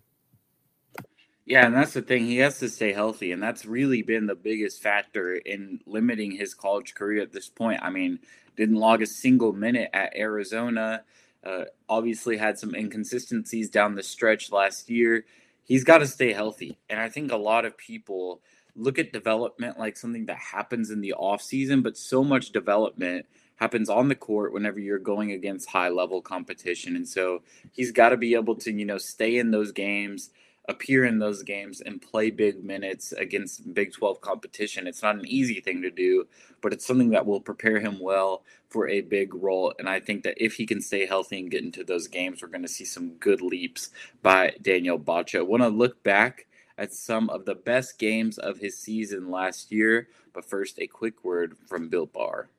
Yeah, 1.46 1.68
and 1.68 1.76
that's 1.76 1.94
the 1.94 2.02
thing. 2.02 2.26
He 2.26 2.38
has 2.38 2.58
to 2.60 2.70
stay 2.70 2.92
healthy, 2.92 3.32
and 3.32 3.42
that's 3.42 3.66
really 3.66 4.02
been 4.02 4.26
the 4.26 4.36
biggest 4.36 4.82
factor 4.82 5.36
in 5.36 5.80
limiting 5.86 6.32
his 6.32 6.56
college 6.56 6.96
career 6.96 7.22
at 7.22 7.32
this 7.32 7.50
point. 7.50 7.82
I 7.84 7.92
mean, 7.92 8.20
didn't 8.58 8.78
log 8.78 9.04
a 9.04 9.08
single 9.08 9.54
minute 9.54 9.92
at 9.94 10.16
Arizona. 10.16 11.04
Uh, 11.44 11.66
obviously, 11.88 12.38
had 12.38 12.58
some 12.58 12.74
inconsistencies 12.74 13.70
down 13.70 13.94
the 13.94 14.02
stretch 14.02 14.52
last 14.52 14.90
year. 14.90 15.26
He's 15.64 15.84
got 15.84 16.00
to 16.00 16.08
stay 16.08 16.34
healthy, 16.34 16.80
and 16.90 17.00
I 17.00 17.10
think 17.10 17.32
a 17.32 17.38
lot 17.38 17.66
of 17.66 17.78
people 17.78 18.42
look 18.76 19.00
at 19.00 19.14
development 19.14 19.80
like 19.80 19.98
something 19.98 20.26
that 20.26 20.38
happens 20.38 20.92
in 20.92 21.02
the 21.02 21.14
off 21.14 21.42
season, 21.42 21.82
but 21.82 21.98
so 21.98 22.24
much 22.24 22.52
development 22.52 23.26
happens 23.58 23.90
on 23.90 24.10
the 24.10 24.16
court 24.16 24.52
whenever 24.52 24.80
you're 24.80 25.00
going 25.00 25.32
against 25.32 25.70
high 25.70 25.90
level 25.90 26.22
competition, 26.22 26.96
and 26.96 27.08
so 27.08 27.42
he's 27.72 27.92
got 27.92 28.10
to 28.10 28.18
be 28.18 28.34
able 28.36 28.56
to 28.56 28.72
you 28.72 28.86
know 28.86 28.98
stay 28.98 29.38
in 29.38 29.52
those 29.52 29.72
games 29.72 30.30
appear 30.68 31.06
in 31.06 31.20
those 31.20 31.44
games 31.44 31.82
and 31.82 32.02
play 32.02 32.30
big 32.30 32.64
minutes 32.64 33.12
against 33.14 33.74
Big 33.74 33.94
12 33.94 34.22
competition. 34.22 34.88
It's 34.88 35.04
not 35.04 35.16
an 35.16 35.28
easy 35.28 35.62
thing 35.62 35.82
to 35.84 35.92
do, 35.92 36.28
but 36.62 36.74
it's 36.74 36.86
something 36.86 37.12
that 37.12 37.26
will 37.26 37.42
prepare 37.42 37.80
him 37.80 38.00
well 38.00 38.44
for 38.70 38.88
a 38.88 39.02
big 39.02 39.34
role. 39.34 39.74
And 39.78 39.88
I 39.88 40.00
think 40.00 40.24
that 40.24 40.44
if 40.44 40.54
he 40.54 40.66
can 40.66 40.82
stay 40.82 41.06
healthy 41.06 41.40
and 41.40 41.52
get 41.52 41.64
into 41.64 41.84
those 41.84 42.08
games, 42.08 42.42
we're 42.42 42.48
going 42.48 42.64
to 42.64 42.68
see 42.68 42.86
some 42.86 43.12
good 43.16 43.42
leaps 43.42 43.90
by 44.22 44.54
Daniel. 44.62 45.02
I 45.08 45.42
want 45.42 45.64
to 45.64 45.70
look 45.70 46.02
back 46.04 46.48
at 46.78 46.94
some 46.94 47.30
of 47.30 47.46
the 47.46 47.56
best 47.56 47.98
games 47.98 48.38
of 48.38 48.60
his 48.60 48.78
season 48.78 49.30
last 49.30 49.72
year, 49.72 50.10
but 50.34 50.46
first, 50.46 50.80
a 50.80 50.88
quick 50.88 51.24
word 51.24 51.58
from 51.68 51.90
Built 51.90 52.14
Bar. 52.14 52.50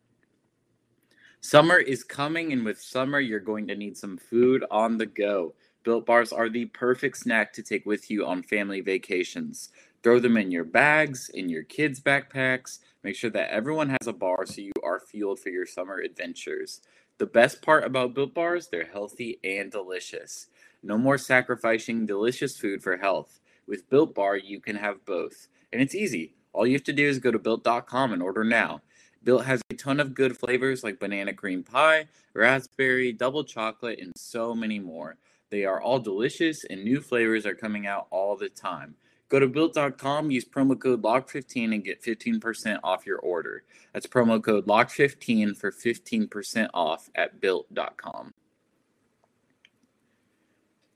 Summer 1.41 1.77
is 1.77 2.03
coming, 2.03 2.53
and 2.53 2.65
with 2.65 2.81
summer, 2.81 3.21
you're 3.21 3.39
going 3.39 3.69
to 3.69 3.77
need 3.77 3.97
some 3.97 4.17
food 4.17 4.65
on 4.71 4.99
the 4.99 5.07
go. 5.07 5.55
Built 5.85 6.05
bars 6.05 6.33
are 6.33 6.49
the 6.49 6.65
perfect 6.65 7.19
snack 7.19 7.53
to 7.53 7.63
take 7.63 7.87
with 7.87 8.11
you 8.11 8.27
on 8.27 8.43
family 8.43 8.81
vacations. 8.81 9.69
Throw 10.03 10.19
them 10.19 10.37
in 10.37 10.51
your 10.51 10.65
bags, 10.65 11.29
in 11.29 11.49
your 11.49 11.63
kids' 11.63 12.01
backpacks. 12.01 12.81
Make 13.05 13.15
sure 13.15 13.31
that 13.31 13.51
everyone 13.51 13.91
has 13.91 14.09
a 14.09 14.13
bar 14.13 14.47
so 14.47 14.61
you 14.61 14.73
are 14.83 14.99
fueled 14.99 15.39
for 15.39 15.51
your 15.51 15.67
summer 15.67 15.99
adventures. 15.99 16.81
The 17.19 17.27
best 17.27 17.63
part 17.63 17.85
about 17.85 18.15
Built 18.15 18.35
Bars, 18.35 18.69
they're 18.69 18.91
healthy 18.93 19.39
and 19.45 19.71
delicious. 19.71 20.49
No 20.83 20.99
more 20.99 21.19
sacrificing 21.19 22.07
delicious 22.07 22.57
food 22.57 22.83
for 22.83 22.97
health. 22.97 23.41
With 23.67 23.89
Built 23.91 24.15
Bar, 24.15 24.37
you 24.37 24.61
can 24.61 24.77
have 24.77 25.05
both. 25.05 25.49
And 25.73 25.83
it's 25.83 25.95
easy. 25.95 26.35
All 26.53 26.67
you 26.67 26.75
have 26.75 26.85
to 26.85 26.93
do 26.93 27.07
is 27.07 27.19
go 27.19 27.31
to 27.31 27.39
built.com 27.39 28.13
and 28.13 28.23
order 28.23 28.45
now. 28.45 28.83
Built 29.25 29.45
has 29.45 29.61
a 29.71 29.75
ton 29.75 29.99
of 29.99 30.15
good 30.15 30.39
flavors 30.39 30.85
like 30.85 31.01
banana 31.01 31.35
cream 31.35 31.65
pie, 31.65 32.07
raspberry, 32.33 33.13
double 33.13 33.45
chocolate, 33.45 33.99
and 34.01 34.13
so 34.17 34.55
many 34.55 34.79
more. 34.79 35.19
They 35.51 35.65
are 35.65 35.81
all 35.81 35.99
delicious, 35.99 36.65
and 36.65 36.85
new 36.85 37.01
flavors 37.01 37.45
are 37.45 37.55
coming 37.55 37.87
out 37.87 38.07
all 38.11 38.37
the 38.37 38.49
time. 38.49 38.95
Go 39.29 39.41
to 39.41 39.49
built.com, 39.49 40.31
use 40.31 40.45
promo 40.45 40.81
code 40.81 41.03
LOCK15 41.03 41.75
and 41.75 41.85
get 41.85 42.03
15% 42.03 42.79
off 42.85 43.05
your 43.05 43.19
order. 43.19 43.65
That's 43.93 44.07
promo 44.07 44.43
code 44.43 44.67
LOCK15 44.67 45.57
for 45.57 45.73
15% 45.73 46.71
off 46.73 47.11
at 47.17 47.41
built.com. 47.41 48.33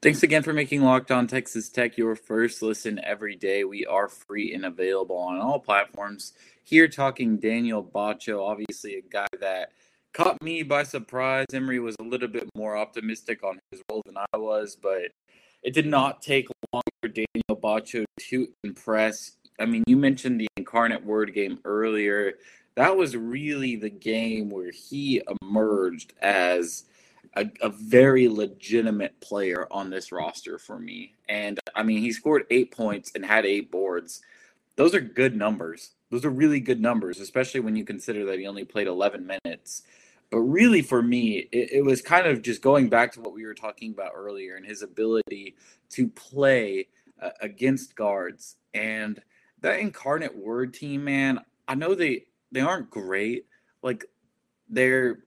Thanks 0.03 0.23
again 0.23 0.43
for 0.43 0.55
making 0.55 0.81
Locked 0.81 1.11
On 1.11 1.27
Texas 1.27 1.69
Tech 1.69 1.99
your 1.99 2.17
first 2.17 2.63
listen 2.63 2.99
every 3.05 3.37
day. 3.37 3.65
We 3.65 3.85
are 3.85 4.09
free 4.09 4.55
and 4.55 4.65
available 4.65 5.19
on 5.19 5.39
all 5.39 5.59
platforms. 5.59 6.33
Here 6.65 6.89
talking 6.89 7.37
Daniel 7.37 7.85
Batcho, 7.85 8.43
obviously 8.43 8.95
a 8.95 9.03
guy 9.03 9.27
that 9.41 9.73
caught 10.15 10.43
me 10.43 10.63
by 10.63 10.85
surprise. 10.85 11.45
Emory 11.53 11.81
was 11.81 11.97
a 12.01 12.03
little 12.03 12.29
bit 12.29 12.49
more 12.57 12.79
optimistic 12.79 13.45
on 13.45 13.59
his 13.71 13.83
role 13.91 14.01
than 14.07 14.17
I 14.17 14.39
was, 14.39 14.75
but 14.75 15.11
it 15.63 15.75
did 15.75 15.87
not 15.87 16.23
take 16.23 16.49
long 16.73 16.83
for 17.03 17.09
Daniel 17.09 17.61
Batcho 17.63 18.07
to 18.31 18.49
impress. 18.65 19.33
I 19.59 19.67
mean, 19.67 19.85
you 19.87 19.99
mentioned 19.99 20.41
the 20.41 20.49
Incarnate 20.57 21.05
Word 21.05 21.35
game 21.35 21.59
earlier. 21.67 22.39
That 22.75 22.97
was 22.97 23.19
really 23.19 23.77
the 23.77 23.91
game 23.91 24.49
where 24.49 24.71
he 24.71 25.21
emerged 25.43 26.15
as 26.23 26.85
a, 27.35 27.47
a, 27.61 27.69
very 27.69 28.29
legitimate 28.29 29.21
player 29.21 29.67
on 29.71 29.91
this 29.91 30.11
roster 30.11 30.59
for 30.59 30.79
me. 30.79 31.15
And 31.29 31.61
I 31.75 31.83
mean, 31.83 32.01
he 32.01 32.13
scored 32.13 32.45
eight 32.51 32.73
points 32.73 33.13
and 33.15 33.25
had 33.25 33.47
eight 33.47 33.71
boards. 33.71 34.21
Those 34.77 34.95
are 34.95 35.01
good 35.01 35.37
numbers. 35.37 35.93
Those 36.11 36.25
are 36.25 36.31
really 36.31 36.61
good 36.61 36.81
numbers, 36.81 37.21
especially 37.21 37.61
when 37.61 37.77
you 37.77 37.85
consider 37.85 38.25
that 38.27 38.39
he 38.39 38.47
only 38.47 38.65
played 38.65 38.89
11 38.89 39.27
minutes. 39.45 39.83
But 40.31 40.41
really, 40.41 40.83
for 40.83 41.03
me, 41.03 41.49
it, 41.53 41.73
it 41.73 41.85
was 41.85 42.03
kind 42.03 42.27
of 42.27 42.43
just 42.43 42.63
going 42.63 42.89
back 42.89 43.13
to 43.13 43.21
what 43.21 43.35
we 43.35 43.47
were 43.47 43.55
talking 43.55 43.93
about 43.93 44.13
earlier 44.15 44.57
and 44.57 44.67
his 44.67 44.83
ability 44.83 45.57
to 45.91 46.09
play 46.09 46.89
uh, 47.21 47.31
against 47.41 47.95
guards. 47.97 48.57
And 48.75 49.21
that 49.61 49.81
incarnate 49.81 50.37
word 50.37 50.75
team, 50.75 51.05
man, 51.05 51.41
I 51.69 51.75
know 51.75 51.95
they 51.95 52.25
they 52.53 52.61
aren't 52.61 52.91
great. 52.91 53.47
Like 53.83 54.05
they're 54.69 55.21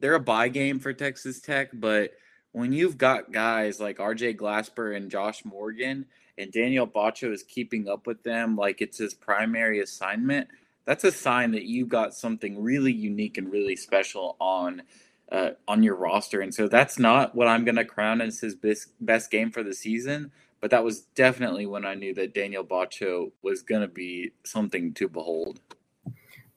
they're 0.00 0.14
a 0.14 0.20
buy 0.20 0.48
game 0.48 0.78
for 0.80 0.92
Texas 0.92 1.40
Tech, 1.40 1.70
but 1.72 2.12
when 2.52 2.72
you've 2.72 2.98
got 2.98 3.32
guys 3.32 3.80
like 3.80 3.98
RJ 3.98 4.36
Glasper 4.36 4.96
and 4.96 5.10
Josh 5.10 5.44
Morgan 5.44 6.06
and 6.36 6.50
Daniel 6.50 6.86
Batcho 6.86 7.32
is 7.32 7.42
keeping 7.42 7.88
up 7.88 8.06
with 8.06 8.22
them 8.22 8.56
like 8.56 8.80
it's 8.80 8.98
his 8.98 9.14
primary 9.14 9.80
assignment, 9.80 10.48
that's 10.84 11.04
a 11.04 11.12
sign 11.12 11.52
that 11.52 11.64
you've 11.64 11.88
got 11.88 12.14
something 12.14 12.60
really 12.60 12.92
unique 12.92 13.38
and 13.38 13.52
really 13.52 13.76
special 13.76 14.36
on 14.40 14.82
uh, 15.30 15.50
on 15.68 15.82
your 15.82 15.94
roster. 15.94 16.40
And 16.40 16.52
so 16.52 16.66
that's 16.66 16.98
not 16.98 17.36
what 17.36 17.46
I'm 17.46 17.64
going 17.64 17.76
to 17.76 17.84
crown 17.84 18.20
as 18.20 18.40
his 18.40 18.56
best, 18.56 18.88
best 19.00 19.30
game 19.30 19.52
for 19.52 19.62
the 19.62 19.74
season, 19.74 20.32
but 20.60 20.70
that 20.72 20.82
was 20.82 21.02
definitely 21.14 21.66
when 21.66 21.84
I 21.84 21.94
knew 21.94 22.12
that 22.14 22.34
Daniel 22.34 22.64
Batcho 22.64 23.30
was 23.40 23.62
going 23.62 23.82
to 23.82 23.88
be 23.88 24.32
something 24.44 24.92
to 24.94 25.08
behold. 25.08 25.60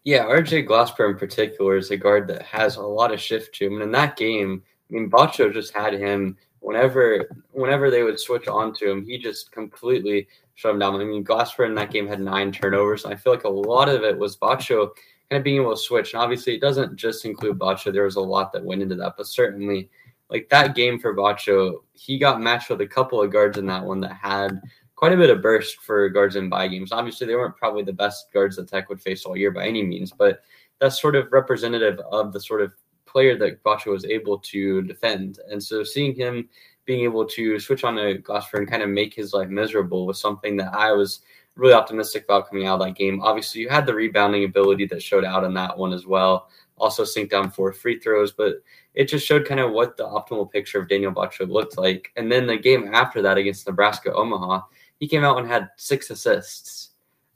Yeah, 0.04 0.26
RJ 0.26 0.68
Glasper 0.68 1.10
in 1.10 1.18
particular 1.18 1.78
is 1.78 1.92
a 1.92 1.98
guard 1.98 2.28
that 2.28 2.42
has 2.44 2.76
a 2.76 2.82
lot 2.82 3.14
of 3.14 3.22
shift 3.22 3.56
to 3.56 3.68
him. 3.68 3.74
And 3.74 3.84
in 3.84 3.92
that 3.92 4.18
game, 4.18 4.62
I 4.90 4.94
mean, 4.94 5.10
Batcho 5.10 5.54
just 5.54 5.74
had 5.74 5.94
him 5.94 6.38
whenever 6.60 7.30
whenever 7.52 7.92
they 7.92 8.04
would 8.04 8.20
switch 8.20 8.48
onto 8.48 8.90
him, 8.90 9.06
he 9.06 9.18
just 9.18 9.52
completely 9.52 10.28
shut 10.56 10.74
him 10.74 10.80
down. 10.80 11.00
I 11.00 11.04
mean, 11.04 11.24
Glasper 11.24 11.66
in 11.66 11.76
that 11.76 11.92
game 11.92 12.08
had 12.08 12.20
nine 12.20 12.52
turnovers. 12.52 13.06
and 13.06 13.14
I 13.14 13.18
feel 13.18 13.34
like 13.34 13.44
a 13.44 13.50
lot 13.50 13.90
of 13.90 14.04
it 14.04 14.18
was 14.18 14.38
Batcho 14.38 14.90
kind 15.30 15.40
of 15.40 15.44
being 15.44 15.62
able 15.62 15.76
to 15.76 15.82
switch. 15.82 16.14
And 16.14 16.22
obviously, 16.22 16.56
it 16.56 16.62
doesn't 16.62 16.96
just 16.96 17.26
include 17.26 17.60
Batcho. 17.60 17.94
There 17.94 18.04
was 18.04 18.18
a 18.18 18.22
lot 18.22 18.52
that 18.54 18.64
went 18.64 18.82
into 18.82 18.96
that, 18.96 19.16
but 19.18 19.28
certainly, 19.28 19.90
like 20.30 20.50
that 20.50 20.76
game 20.76 21.00
for 21.00 21.16
Batcho, 21.16 21.82
he 21.94 22.18
got 22.18 22.42
matched 22.42 22.70
with 22.70 22.82
a 22.82 22.88
couple 22.88 23.22
of 23.22 23.32
guards 23.32 23.58
in 23.58 23.66
that 23.68 23.84
one 23.84 24.00
that 24.02 24.14
had 24.14 24.62
quite 24.96 25.14
a 25.14 25.18
bit 25.18 25.30
of 25.30 25.42
burst 25.42 25.78
for 25.82 26.08
guards 26.10 26.36
in 26.36 26.50
buy 26.50 26.68
games. 26.68 26.92
Obviously, 26.92 27.28
they 27.28 27.36
weren't 27.36 27.58
probably 27.58 27.84
the 27.84 27.94
best 27.94 28.32
guards 28.32 28.56
that 28.56 28.68
Tech 28.68 28.90
would 28.90 29.02
face 29.02 29.26
all 29.26 29.38
year 29.38 29.52
by 29.52 29.66
any 29.66 29.84
means, 29.84 30.12
but 30.12 30.42
that's 30.80 31.02
sort 31.02 31.16
of 31.16 31.32
representative 31.32 32.00
of 32.12 32.34
the 32.34 32.40
sort 32.40 32.62
of 32.62 32.74
player 33.06 33.38
that 33.38 33.64
Batcho 33.64 33.92
was 33.92 34.06
able 34.06 34.40
to 34.40 34.82
defend. 34.84 35.40
And 35.50 35.62
so 35.62 35.84
seeing 35.84 36.16
him 36.16 36.50
being 36.86 37.04
able 37.04 37.26
to 37.26 37.60
switch 37.60 37.84
on 37.84 37.96
to 37.96 38.18
Glasper 38.20 38.58
and 38.58 38.70
kind 38.70 38.84
of 38.84 38.90
make 38.90 39.14
his 39.14 39.34
life 39.34 39.50
miserable 39.50 40.06
was 40.06 40.20
something 40.20 40.58
that 40.58 40.74
I 40.74 40.92
was 40.92 41.22
really 41.56 41.74
optimistic 41.74 42.24
about 42.24 42.50
coming 42.50 42.68
out 42.68 42.82
of 42.82 42.88
that 42.88 42.96
game. 42.96 43.22
Obviously, 43.22 43.62
you 43.62 43.70
had 43.70 43.86
the 43.86 43.94
rebounding 43.94 44.44
ability 44.44 44.88
that 44.88 45.02
showed 45.02 45.24
out 45.24 45.44
in 45.44 45.54
that 45.54 45.78
one 45.78 45.94
as 45.94 46.06
well. 46.06 46.50
Also, 46.78 47.04
sink 47.04 47.30
down 47.30 47.52
four 47.52 47.72
free 47.72 48.00
throws, 48.00 48.32
but 48.32 48.56
it 48.96 49.06
just 49.06 49.26
showed 49.26 49.48
kind 49.48 49.60
of 49.60 49.72
what 49.72 49.96
the 49.96 50.04
optimal 50.04 50.52
picture 50.52 50.80
of 50.80 50.90
Daniel 50.90 51.14
Batcho 51.14 51.48
looked 51.48 51.78
like. 51.78 52.12
And 52.16 52.32
then 52.32 52.48
the 52.48 52.58
game 52.58 52.90
after 52.94 53.22
that 53.22 53.38
against 53.38 53.68
Nebraska 53.68 54.12
Omaha, 54.12 54.62
he 55.04 55.08
came 55.10 55.26
out 55.26 55.38
and 55.38 55.50
had 55.50 55.68
six 55.76 56.12
assists. 56.12 56.92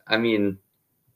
I 0.07 0.15
mean, 0.15 0.57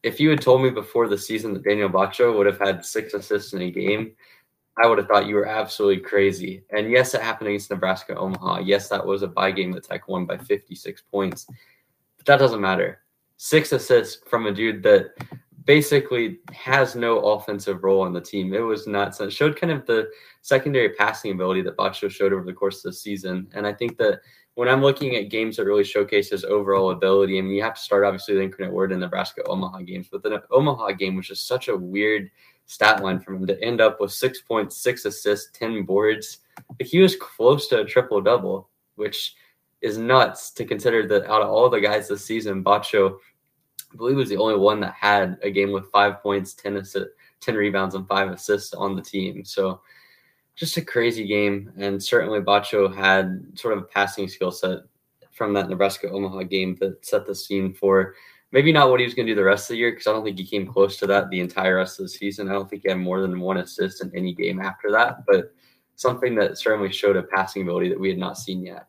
if 0.03 0.19
you 0.19 0.29
had 0.29 0.41
told 0.41 0.61
me 0.61 0.69
before 0.69 1.07
the 1.07 1.17
season 1.17 1.53
that 1.53 1.63
Daniel 1.63 1.87
Batcho 1.87 2.35
would 2.35 2.45
have 2.45 2.59
had 2.59 2.83
six 2.83 3.13
assists 3.13 3.53
in 3.53 3.61
a 3.61 3.71
game, 3.71 4.11
I 4.83 4.85
would 4.85 4.97
have 4.97 5.07
thought 5.07 5.27
you 5.27 5.35
were 5.35 5.47
absolutely 5.47 6.03
crazy. 6.03 6.65
And 6.69 6.91
yes, 6.91 7.13
it 7.13 7.21
happened 7.21 7.47
against 7.47 7.69
Nebraska 7.69 8.17
Omaha. 8.17 8.63
Yes, 8.65 8.89
that 8.89 9.05
was 9.05 9.21
a 9.21 9.29
bye 9.29 9.51
game 9.51 9.71
that 9.71 9.85
Tech 9.85 10.09
won 10.09 10.25
by 10.25 10.39
56 10.39 11.03
points. 11.09 11.45
But 12.17 12.25
that 12.25 12.39
doesn't 12.39 12.59
matter. 12.59 12.99
Six 13.37 13.71
assists 13.71 14.21
from 14.29 14.45
a 14.45 14.51
dude 14.51 14.83
that 14.83 15.11
basically 15.65 16.39
has 16.53 16.95
no 16.95 17.19
offensive 17.19 17.83
role 17.83 18.01
on 18.01 18.13
the 18.13 18.21
team. 18.21 18.53
It 18.53 18.59
was 18.59 18.87
nuts. 18.87 19.19
It 19.19 19.31
showed 19.31 19.59
kind 19.59 19.71
of 19.71 19.85
the 19.85 20.09
secondary 20.41 20.89
passing 20.89 21.31
ability 21.31 21.61
that 21.63 21.77
Batcho 21.77 22.09
showed 22.09 22.33
over 22.33 22.45
the 22.45 22.53
course 22.53 22.77
of 22.77 22.91
the 22.91 22.97
season. 22.97 23.47
And 23.53 23.67
I 23.67 23.73
think 23.73 23.97
that 23.97 24.21
when 24.55 24.67
I'm 24.67 24.81
looking 24.81 25.15
at 25.15 25.29
games 25.29 25.57
that 25.57 25.65
really 25.65 25.83
showcase 25.83 26.29
his 26.29 26.43
overall 26.43 26.91
ability, 26.91 27.37
I 27.37 27.41
mean, 27.41 27.53
you 27.53 27.63
have 27.63 27.75
to 27.75 27.81
start 27.81 28.03
obviously 28.03 28.35
the 28.35 28.41
incarnate 28.41 28.73
word 28.73 28.91
in 28.91 28.99
Nebraska 28.99 29.43
Omaha 29.45 29.81
games, 29.81 30.07
but 30.11 30.23
the 30.23 30.43
Omaha 30.51 30.91
game 30.93 31.15
was 31.15 31.27
just 31.27 31.47
such 31.47 31.67
a 31.67 31.77
weird 31.77 32.29
stat 32.65 33.03
line 33.03 33.19
from 33.19 33.37
him 33.37 33.47
to 33.47 33.61
end 33.63 33.81
up 33.81 33.99
with 33.99 34.11
6.6 34.11 35.05
assists, 35.05 35.57
10 35.57 35.83
boards. 35.83 36.39
He 36.79 36.99
was 36.99 37.15
close 37.15 37.67
to 37.67 37.81
a 37.81 37.85
triple 37.85 38.21
double, 38.21 38.69
which 38.95 39.35
is 39.81 39.97
nuts 39.97 40.51
to 40.51 40.65
consider 40.65 41.07
that 41.07 41.29
out 41.29 41.41
of 41.41 41.49
all 41.49 41.69
the 41.69 41.81
guys 41.81 42.07
this 42.07 42.23
season, 42.23 42.63
Batcho, 42.63 43.17
I 43.91 43.97
believe, 43.97 44.15
was 44.15 44.29
the 44.29 44.37
only 44.37 44.57
one 44.57 44.79
that 44.81 44.93
had 44.93 45.37
a 45.41 45.51
game 45.51 45.71
with 45.71 45.91
five 45.91 46.21
points, 46.21 46.53
10, 46.53 46.75
assi- 46.75 47.07
10 47.41 47.55
rebounds, 47.55 47.95
and 47.95 48.07
five 48.07 48.29
assists 48.29 48.73
on 48.73 48.95
the 48.95 49.01
team. 49.01 49.43
So, 49.43 49.81
just 50.55 50.77
a 50.77 50.81
crazy 50.85 51.25
game. 51.25 51.71
And 51.77 52.01
certainly 52.01 52.39
Batcho 52.39 52.93
had 52.93 53.41
sort 53.55 53.77
of 53.77 53.83
a 53.83 53.87
passing 53.87 54.27
skill 54.27 54.51
set 54.51 54.79
from 55.31 55.53
that 55.53 55.69
Nebraska 55.69 56.09
Omaha 56.09 56.43
game 56.43 56.77
that 56.79 57.05
set 57.05 57.25
the 57.25 57.33
scene 57.33 57.73
for 57.73 58.15
maybe 58.51 58.71
not 58.71 58.89
what 58.89 58.99
he 58.99 59.05
was 59.05 59.13
going 59.13 59.25
to 59.25 59.31
do 59.31 59.35
the 59.35 59.43
rest 59.43 59.69
of 59.69 59.73
the 59.73 59.79
year 59.79 59.91
because 59.91 60.07
I 60.07 60.11
don't 60.11 60.23
think 60.23 60.37
he 60.37 60.45
came 60.45 60.67
close 60.67 60.97
to 60.97 61.07
that 61.07 61.29
the 61.29 61.39
entire 61.39 61.77
rest 61.77 61.99
of 61.99 62.05
the 62.05 62.09
season. 62.09 62.49
I 62.49 62.53
don't 62.53 62.69
think 62.69 62.83
he 62.83 62.89
had 62.89 62.99
more 62.99 63.21
than 63.21 63.39
one 63.39 63.57
assist 63.57 64.03
in 64.03 64.11
any 64.15 64.33
game 64.33 64.59
after 64.59 64.91
that, 64.91 65.25
but 65.25 65.53
something 65.95 66.35
that 66.35 66.57
certainly 66.57 66.91
showed 66.91 67.15
a 67.15 67.23
passing 67.23 67.61
ability 67.61 67.89
that 67.89 67.99
we 67.99 68.09
had 68.09 68.17
not 68.17 68.37
seen 68.37 68.63
yet. 68.65 68.87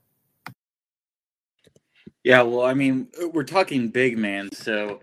Yeah, 2.24 2.42
well, 2.42 2.64
I 2.64 2.74
mean, 2.74 3.08
we're 3.32 3.42
talking 3.42 3.88
big 3.88 4.16
man, 4.16 4.50
so 4.52 5.00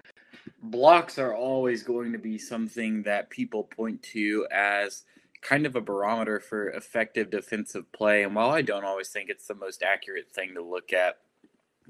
blocks 0.62 1.18
are 1.18 1.36
always 1.36 1.84
going 1.84 2.14
to 2.14 2.18
be 2.18 2.38
something 2.38 3.04
that 3.04 3.30
people 3.30 3.64
point 3.64 4.02
to 4.04 4.48
as 4.52 5.04
kind 5.42 5.66
of 5.66 5.76
a 5.76 5.82
barometer 5.82 6.40
for 6.40 6.70
effective 6.70 7.30
defensive 7.30 7.92
play. 7.92 8.24
And 8.24 8.36
while 8.36 8.52
I 8.52 8.62
don't 8.62 8.86
always 8.86 9.10
think 9.10 9.30
it's 9.30 9.48
the 9.48 9.56
most 9.56 9.84
accurate 9.84 10.32
thing 10.32 10.54
to 10.56 10.62
look 10.62 10.94
at, 10.94 11.18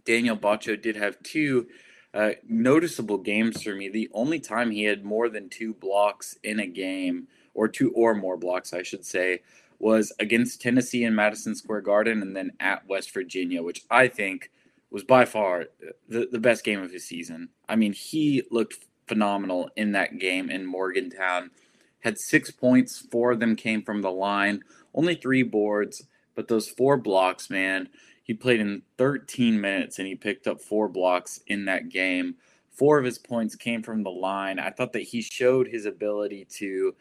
Daniel 0.03 0.38
Batcho 0.38 0.81
did 0.81 0.95
have 0.95 1.21
two 1.21 1.67
uh, 2.13 2.31
noticeable 2.48 3.17
games 3.17 3.62
for 3.62 3.75
me. 3.75 3.89
The 3.89 4.09
only 4.13 4.39
time 4.39 4.71
he 4.71 4.83
had 4.83 5.03
more 5.05 5.29
than 5.29 5.50
two 5.50 5.74
blocks 5.75 6.38
in 6.43 6.59
a 6.59 6.67
game, 6.67 7.27
or 7.53 7.67
two 7.67 7.91
or 7.91 8.15
more 8.15 8.38
blocks, 8.38 8.74
I 8.74 8.83
should 8.83 9.05
say, 9.05 9.41
was 9.79 10.12
against 10.19 10.62
Tennessee 10.62 11.03
in 11.03 11.13
Madison 11.13 11.55
Square 11.55 11.81
Garden 11.81 12.21
and 12.21 12.36
then 12.36 12.51
at 12.59 12.88
West 12.88 13.13
Virginia, 13.13 13.62
which 13.62 13.83
I 13.91 14.07
think 14.07 14.51
was 14.91 15.03
by 15.03 15.25
far 15.25 15.65
the, 16.08 16.27
the 16.31 16.39
best 16.39 16.63
game 16.63 16.81
of 16.81 16.91
his 16.91 17.05
season. 17.05 17.50
I 17.67 17.75
mean, 17.75 17.93
he 17.93 18.43
looked 18.51 18.86
phenomenal 19.08 19.69
in 19.75 19.91
that 19.93 20.19
game 20.19 20.50
in 20.50 20.65
Morgantown 20.65 21.51
had 22.00 22.17
six 22.17 22.51
points. 22.51 22.98
Four 22.98 23.31
of 23.31 23.39
them 23.39 23.55
came 23.55 23.81
from 23.84 24.01
the 24.01 24.12
line, 24.12 24.62
only 24.93 25.15
three 25.15 25.43
boards, 25.43 26.03
but 26.36 26.48
those 26.48 26.69
four 26.69 26.98
blocks, 26.98 27.50
man, 27.50 27.89
he 28.24 28.34
played 28.34 28.60
in 28.60 28.84
13 28.98 29.60
minutes 29.60 30.00
and 30.00 30.08
he 30.08 30.15
picked 30.15 30.48
up 30.48 30.62
four 30.62 30.88
blocks 30.88 31.39
in 31.48 31.65
that 31.65 31.89
game. 31.89 32.36
Four 32.72 32.98
of 32.98 33.05
his 33.05 33.17
points 33.17 33.55
came 33.55 33.84
from 33.84 34.03
the 34.03 34.12
line. 34.12 34.60
I 34.60 34.69
thought 34.69 34.93
that 34.93 35.03
he 35.03 35.22
showed 35.22 35.67
his 35.67 35.86
ability 35.86 36.46
to 36.58 36.96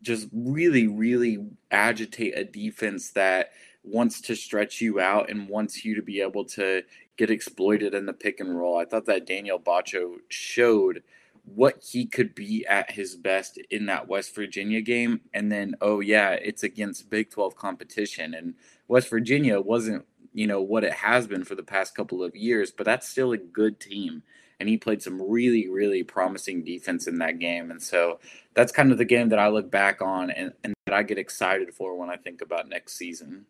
just 0.00 0.28
really, 0.32 0.86
really 0.86 1.46
agitate 1.70 2.36
a 2.36 2.44
defense 2.44 3.10
that 3.10 3.50
wants 3.84 4.20
to 4.22 4.36
stretch 4.36 4.80
you 4.80 5.00
out 5.00 5.30
and 5.30 5.48
wants 5.48 5.84
you 5.84 5.94
to 5.94 6.02
be 6.02 6.20
able 6.20 6.44
to 6.44 6.82
get 7.16 7.30
exploited 7.30 7.94
in 7.94 8.06
the 8.06 8.12
pick 8.12 8.40
and 8.40 8.58
roll. 8.58 8.78
I 8.78 8.84
thought 8.84 9.06
that 9.06 9.26
Daniel 9.26 9.58
Batcho 9.58 10.16
showed 10.28 11.02
what 11.44 11.82
he 11.82 12.06
could 12.06 12.34
be 12.34 12.64
at 12.66 12.92
his 12.92 13.16
best 13.16 13.58
in 13.70 13.86
that 13.86 14.08
West 14.08 14.34
Virginia 14.34 14.80
game. 14.80 15.20
And 15.34 15.50
then, 15.50 15.74
oh, 15.80 16.00
yeah, 16.00 16.30
it's 16.30 16.62
against 16.62 17.10
Big 17.10 17.30
12 17.30 17.56
competition. 17.56 18.34
And 18.34 18.54
West 18.86 19.08
Virginia 19.08 19.60
wasn't, 19.60 20.06
you 20.32 20.46
know, 20.46 20.62
what 20.62 20.84
it 20.84 20.92
has 20.92 21.26
been 21.26 21.44
for 21.44 21.54
the 21.54 21.62
past 21.62 21.94
couple 21.94 22.22
of 22.22 22.36
years, 22.36 22.70
but 22.70 22.86
that's 22.86 23.08
still 23.08 23.32
a 23.32 23.38
good 23.38 23.80
team. 23.80 24.22
And 24.60 24.68
he 24.68 24.76
played 24.76 25.02
some 25.02 25.20
really, 25.20 25.68
really 25.68 26.04
promising 26.04 26.62
defense 26.62 27.08
in 27.08 27.18
that 27.18 27.40
game. 27.40 27.72
And 27.72 27.82
so 27.82 28.20
that's 28.54 28.70
kind 28.70 28.92
of 28.92 28.98
the 28.98 29.04
game 29.04 29.30
that 29.30 29.40
I 29.40 29.48
look 29.48 29.68
back 29.68 30.00
on 30.00 30.30
and, 30.30 30.52
and 30.62 30.72
that 30.86 30.94
I 30.94 31.02
get 31.02 31.18
excited 31.18 31.74
for 31.74 31.98
when 31.98 32.10
I 32.10 32.16
think 32.16 32.40
about 32.40 32.68
next 32.68 32.94
season. 32.94 33.46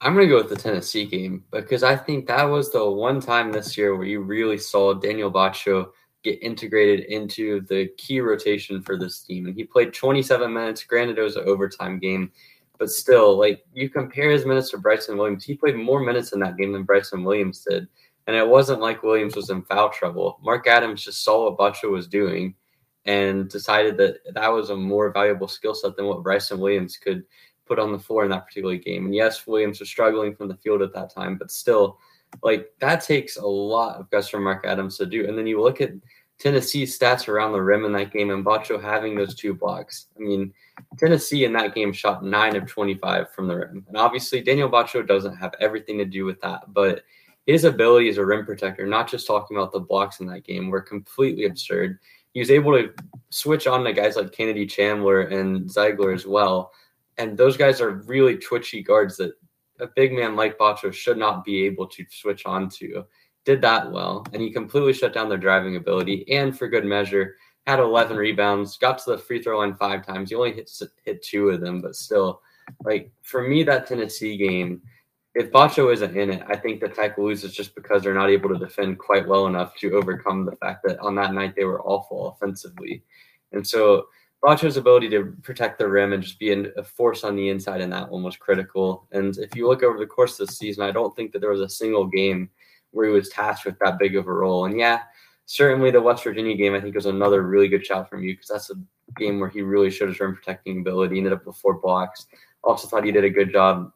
I'm 0.00 0.14
going 0.14 0.26
to 0.28 0.34
go 0.34 0.42
with 0.42 0.50
the 0.50 0.56
Tennessee 0.56 1.06
game 1.06 1.44
because 1.50 1.82
I 1.82 1.96
think 1.96 2.26
that 2.26 2.44
was 2.44 2.70
the 2.70 2.88
one 2.90 3.20
time 3.20 3.50
this 3.50 3.76
year 3.78 3.96
where 3.96 4.06
you 4.06 4.20
really 4.20 4.58
saw 4.58 4.92
Daniel 4.92 5.32
Batcho 5.32 5.86
get 6.22 6.42
integrated 6.42 7.06
into 7.06 7.62
the 7.68 7.88
key 7.96 8.20
rotation 8.20 8.82
for 8.82 8.98
this 8.98 9.20
team. 9.20 9.46
And 9.46 9.54
he 9.54 9.64
played 9.64 9.94
27 9.94 10.52
minutes. 10.52 10.84
Granted, 10.84 11.18
it 11.18 11.22
was 11.22 11.36
an 11.36 11.44
overtime 11.46 11.98
game, 11.98 12.32
but 12.78 12.90
still, 12.90 13.38
like 13.38 13.64
you 13.72 13.88
compare 13.88 14.30
his 14.30 14.44
minutes 14.44 14.70
to 14.70 14.78
Bryson 14.78 15.16
Williams, 15.16 15.44
he 15.44 15.54
played 15.54 15.76
more 15.76 16.00
minutes 16.00 16.32
in 16.32 16.40
that 16.40 16.56
game 16.56 16.72
than 16.72 16.82
Bryson 16.82 17.24
Williams 17.24 17.64
did. 17.68 17.86
And 18.26 18.34
it 18.36 18.46
wasn't 18.46 18.80
like 18.80 19.02
Williams 19.02 19.36
was 19.36 19.50
in 19.50 19.62
foul 19.62 19.90
trouble. 19.90 20.38
Mark 20.42 20.66
Adams 20.66 21.04
just 21.04 21.22
saw 21.22 21.50
what 21.50 21.58
Batcho 21.58 21.90
was 21.90 22.08
doing 22.08 22.54
and 23.04 23.50
decided 23.50 23.98
that 23.98 24.16
that 24.34 24.48
was 24.48 24.70
a 24.70 24.76
more 24.76 25.12
valuable 25.12 25.48
skill 25.48 25.74
set 25.74 25.94
than 25.96 26.06
what 26.06 26.22
Bryson 26.22 26.58
Williams 26.58 26.96
could 26.96 27.24
put 27.66 27.78
on 27.78 27.92
the 27.92 27.98
floor 27.98 28.24
in 28.24 28.30
that 28.30 28.46
particular 28.46 28.76
game. 28.76 29.06
And 29.06 29.14
yes, 29.14 29.46
Williams 29.46 29.80
was 29.80 29.88
struggling 29.88 30.34
from 30.34 30.48
the 30.48 30.56
field 30.56 30.82
at 30.82 30.92
that 30.94 31.14
time, 31.14 31.36
but 31.36 31.50
still, 31.50 31.98
like 32.42 32.72
that 32.80 33.04
takes 33.04 33.36
a 33.36 33.46
lot 33.46 33.96
of 33.96 34.10
guys 34.10 34.28
from 34.28 34.44
Mark 34.44 34.64
Adams 34.66 34.98
to 34.98 35.06
do. 35.06 35.26
And 35.26 35.38
then 35.38 35.46
you 35.46 35.62
look 35.62 35.80
at 35.80 35.92
Tennessee's 36.38 36.98
stats 36.98 37.28
around 37.28 37.52
the 37.52 37.62
rim 37.62 37.84
in 37.84 37.92
that 37.92 38.12
game 38.12 38.30
and 38.30 38.44
Batcho 38.44 38.82
having 38.82 39.14
those 39.14 39.34
two 39.34 39.54
blocks. 39.54 40.06
I 40.16 40.20
mean, 40.20 40.52
Tennessee 40.98 41.44
in 41.44 41.52
that 41.52 41.74
game 41.74 41.92
shot 41.92 42.24
nine 42.24 42.56
of 42.56 42.66
25 42.66 43.32
from 43.32 43.46
the 43.46 43.56
rim. 43.56 43.84
And 43.88 43.96
obviously, 43.96 44.42
Daniel 44.42 44.68
Batcho 44.68 45.06
doesn't 45.06 45.36
have 45.36 45.54
everything 45.60 45.98
to 45.98 46.04
do 46.04 46.24
with 46.24 46.40
that, 46.40 46.72
but 46.72 47.02
his 47.46 47.64
ability 47.64 48.08
as 48.08 48.18
a 48.18 48.24
rim 48.24 48.44
protector, 48.44 48.86
not 48.86 49.08
just 49.08 49.26
talking 49.26 49.56
about 49.56 49.72
the 49.72 49.80
blocks 49.80 50.20
in 50.20 50.26
that 50.26 50.44
game, 50.44 50.70
were 50.70 50.80
completely 50.80 51.44
absurd. 51.44 51.98
He 52.32 52.40
was 52.40 52.50
able 52.50 52.72
to 52.72 52.92
switch 53.30 53.66
on 53.66 53.84
to 53.84 53.92
guys 53.92 54.16
like 54.16 54.32
Kennedy 54.32 54.66
Chandler 54.66 55.22
and 55.22 55.68
Zeigler 55.68 56.14
as 56.14 56.26
well. 56.26 56.72
And 57.18 57.36
those 57.36 57.56
guys 57.56 57.80
are 57.80 58.02
really 58.06 58.36
twitchy 58.36 58.82
guards 58.82 59.16
that 59.18 59.34
a 59.80 59.86
big 59.94 60.12
man 60.12 60.36
like 60.36 60.58
Batcho 60.58 60.92
should 60.92 61.18
not 61.18 61.44
be 61.44 61.64
able 61.64 61.86
to 61.88 62.04
switch 62.10 62.46
on 62.46 62.68
to 62.70 63.04
did 63.44 63.60
that 63.60 63.90
well, 63.90 64.24
and 64.32 64.40
he 64.40 64.50
completely 64.50 64.92
shut 64.92 65.12
down 65.12 65.28
their 65.28 65.38
driving 65.38 65.76
ability. 65.76 66.24
And 66.30 66.56
for 66.56 66.68
good 66.68 66.84
measure, 66.84 67.36
had 67.66 67.78
11 67.78 68.16
rebounds, 68.16 68.76
got 68.78 68.98
to 68.98 69.12
the 69.12 69.18
free 69.18 69.42
throw 69.42 69.58
line 69.58 69.74
five 69.74 70.04
times. 70.04 70.30
He 70.30 70.36
only 70.36 70.52
hit 70.52 70.70
hit 71.04 71.22
two 71.22 71.50
of 71.50 71.60
them, 71.60 71.80
but 71.80 71.96
still, 71.96 72.40
like 72.84 73.12
for 73.22 73.46
me, 73.46 73.62
that 73.64 73.86
Tennessee 73.86 74.36
game, 74.36 74.82
if 75.34 75.50
Batcho 75.50 75.92
isn't 75.92 76.16
in 76.16 76.30
it, 76.30 76.42
I 76.46 76.56
think 76.56 76.80
the 76.80 76.88
Tech 76.88 77.18
loses 77.18 77.54
just 77.54 77.74
because 77.74 78.02
they're 78.02 78.14
not 78.14 78.30
able 78.30 78.48
to 78.50 78.58
defend 78.58 78.98
quite 78.98 79.26
well 79.26 79.46
enough 79.46 79.76
to 79.76 79.92
overcome 79.92 80.44
the 80.44 80.56
fact 80.56 80.84
that 80.84 80.98
on 81.00 81.14
that 81.16 81.34
night 81.34 81.54
they 81.56 81.64
were 81.64 81.82
awful 81.82 82.28
offensively, 82.28 83.02
and 83.52 83.66
so. 83.66 84.06
Batcho's 84.44 84.76
ability 84.76 85.08
to 85.10 85.34
protect 85.42 85.78
the 85.78 85.88
rim 85.88 86.12
and 86.12 86.22
just 86.22 86.38
be 86.38 86.52
a 86.52 86.84
force 86.84 87.24
on 87.24 87.34
the 87.34 87.48
inside 87.48 87.80
in 87.80 87.88
that 87.90 88.10
one 88.10 88.22
was 88.22 88.36
critical. 88.36 89.06
And 89.10 89.36
if 89.38 89.56
you 89.56 89.66
look 89.66 89.82
over 89.82 89.98
the 89.98 90.06
course 90.06 90.38
of 90.38 90.46
the 90.46 90.52
season, 90.52 90.82
I 90.82 90.90
don't 90.90 91.16
think 91.16 91.32
that 91.32 91.38
there 91.38 91.50
was 91.50 91.62
a 91.62 91.68
single 91.68 92.06
game 92.06 92.50
where 92.90 93.06
he 93.06 93.12
was 93.12 93.30
tasked 93.30 93.64
with 93.64 93.78
that 93.78 93.98
big 93.98 94.16
of 94.16 94.26
a 94.26 94.32
role. 94.32 94.66
And 94.66 94.78
yeah, 94.78 95.00
certainly 95.46 95.90
the 95.90 96.02
West 96.02 96.24
Virginia 96.24 96.54
game, 96.56 96.74
I 96.74 96.80
think, 96.80 96.94
was 96.94 97.06
another 97.06 97.42
really 97.42 97.68
good 97.68 97.86
shot 97.86 98.10
from 98.10 98.22
you 98.22 98.34
because 98.34 98.48
that's 98.48 98.70
a 98.70 98.74
game 99.16 99.40
where 99.40 99.48
he 99.48 99.62
really 99.62 99.90
showed 99.90 100.08
his 100.08 100.20
rim 100.20 100.34
protecting 100.34 100.80
ability. 100.80 101.14
He 101.14 101.20
ended 101.20 101.32
up 101.32 101.46
with 101.46 101.56
four 101.56 101.80
blocks. 101.80 102.26
Also 102.62 102.86
thought 102.86 103.04
he 103.04 103.12
did 103.12 103.24
a 103.24 103.30
good 103.30 103.50
job 103.50 103.92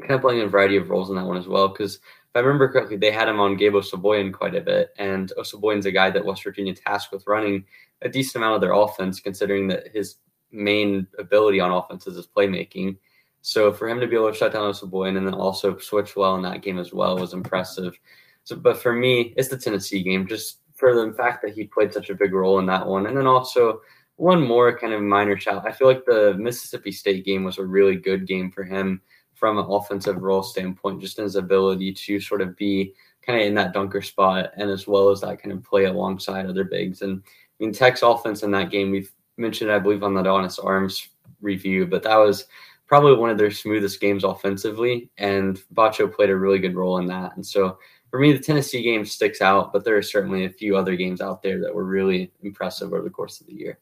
kind 0.00 0.12
of 0.12 0.20
playing 0.20 0.42
a 0.42 0.46
variety 0.46 0.76
of 0.76 0.90
roles 0.90 1.10
in 1.10 1.16
that 1.16 1.26
one 1.26 1.36
as 1.36 1.48
well. 1.48 1.68
Because 1.68 1.98
I 2.34 2.40
remember 2.40 2.68
correctly, 2.68 2.96
they 2.96 3.12
had 3.12 3.28
him 3.28 3.38
on 3.38 3.56
Gabe 3.56 3.74
Osabuohien 3.74 4.32
quite 4.32 4.54
a 4.54 4.60
bit. 4.60 4.90
And 4.98 5.32
Osabuohien's 5.38 5.86
a 5.86 5.92
guy 5.92 6.10
that 6.10 6.24
West 6.24 6.42
Virginia 6.42 6.74
tasked 6.74 7.12
with 7.12 7.26
running 7.26 7.64
a 8.02 8.08
decent 8.08 8.36
amount 8.36 8.56
of 8.56 8.60
their 8.60 8.72
offense, 8.72 9.20
considering 9.20 9.68
that 9.68 9.88
his 9.92 10.16
main 10.50 11.06
ability 11.18 11.60
on 11.60 11.70
offense 11.70 12.06
is 12.06 12.16
his 12.16 12.26
playmaking. 12.26 12.96
So 13.42 13.72
for 13.72 13.88
him 13.88 14.00
to 14.00 14.06
be 14.06 14.16
able 14.16 14.32
to 14.32 14.36
shut 14.36 14.52
down 14.52 14.72
Osabuohien 14.72 15.16
and 15.16 15.26
then 15.26 15.34
also 15.34 15.76
switch 15.78 16.16
well 16.16 16.34
in 16.34 16.42
that 16.42 16.62
game 16.62 16.78
as 16.78 16.92
well 16.92 17.18
was 17.18 17.34
impressive. 17.34 17.98
So, 18.44 18.56
but 18.56 18.78
for 18.78 18.92
me, 18.92 19.34
it's 19.36 19.48
the 19.48 19.58
Tennessee 19.58 20.02
game, 20.02 20.26
just 20.26 20.58
for 20.74 20.94
the 20.94 21.12
fact 21.14 21.42
that 21.42 21.54
he 21.54 21.64
played 21.64 21.92
such 21.92 22.10
a 22.10 22.14
big 22.14 22.32
role 22.32 22.58
in 22.58 22.66
that 22.66 22.86
one, 22.86 23.06
and 23.06 23.16
then 23.16 23.26
also 23.26 23.80
one 24.16 24.46
more 24.46 24.78
kind 24.78 24.92
of 24.92 25.02
minor 25.02 25.38
shout. 25.38 25.66
I 25.66 25.72
feel 25.72 25.88
like 25.88 26.04
the 26.04 26.34
Mississippi 26.38 26.92
State 26.92 27.24
game 27.24 27.44
was 27.44 27.58
a 27.58 27.64
really 27.64 27.96
good 27.96 28.26
game 28.26 28.50
for 28.50 28.64
him 28.64 29.00
from 29.34 29.58
an 29.58 29.66
offensive 29.68 30.22
role 30.22 30.42
standpoint, 30.42 31.00
just 31.00 31.16
his 31.16 31.36
ability 31.36 31.92
to 31.92 32.20
sort 32.20 32.40
of 32.40 32.56
be 32.56 32.94
kind 33.22 33.40
of 33.40 33.46
in 33.46 33.54
that 33.54 33.72
dunker 33.72 34.02
spot 34.02 34.52
and 34.56 34.70
as 34.70 34.86
well 34.86 35.10
as 35.10 35.20
that 35.20 35.42
kind 35.42 35.52
of 35.52 35.62
play 35.64 35.84
alongside 35.84 36.46
other 36.46 36.64
bigs. 36.64 37.02
And 37.02 37.22
I 37.24 37.64
mean, 37.64 37.72
Tech's 37.72 38.02
offense 38.02 38.42
in 38.42 38.50
that 38.52 38.70
game, 38.70 38.90
we've 38.90 39.12
mentioned, 39.36 39.70
I 39.70 39.78
believe, 39.78 40.02
on 40.02 40.14
the 40.14 40.20
Adonis 40.20 40.58
Arms 40.58 41.08
review, 41.40 41.86
but 41.86 42.02
that 42.02 42.16
was 42.16 42.46
probably 42.86 43.16
one 43.16 43.30
of 43.30 43.38
their 43.38 43.50
smoothest 43.50 44.00
games 44.00 44.24
offensively, 44.24 45.10
and 45.16 45.62
Batcho 45.74 46.12
played 46.12 46.30
a 46.30 46.36
really 46.36 46.58
good 46.58 46.74
role 46.76 46.98
in 46.98 47.06
that. 47.06 47.34
And 47.34 47.44
so 47.44 47.78
for 48.10 48.20
me, 48.20 48.32
the 48.32 48.38
Tennessee 48.38 48.82
game 48.82 49.04
sticks 49.04 49.40
out, 49.40 49.72
but 49.72 49.84
there 49.84 49.96
are 49.96 50.02
certainly 50.02 50.44
a 50.44 50.50
few 50.50 50.76
other 50.76 50.94
games 50.94 51.20
out 51.20 51.42
there 51.42 51.60
that 51.60 51.74
were 51.74 51.84
really 51.84 52.30
impressive 52.42 52.92
over 52.92 53.02
the 53.02 53.10
course 53.10 53.40
of 53.40 53.46
the 53.46 53.54
year. 53.54 53.78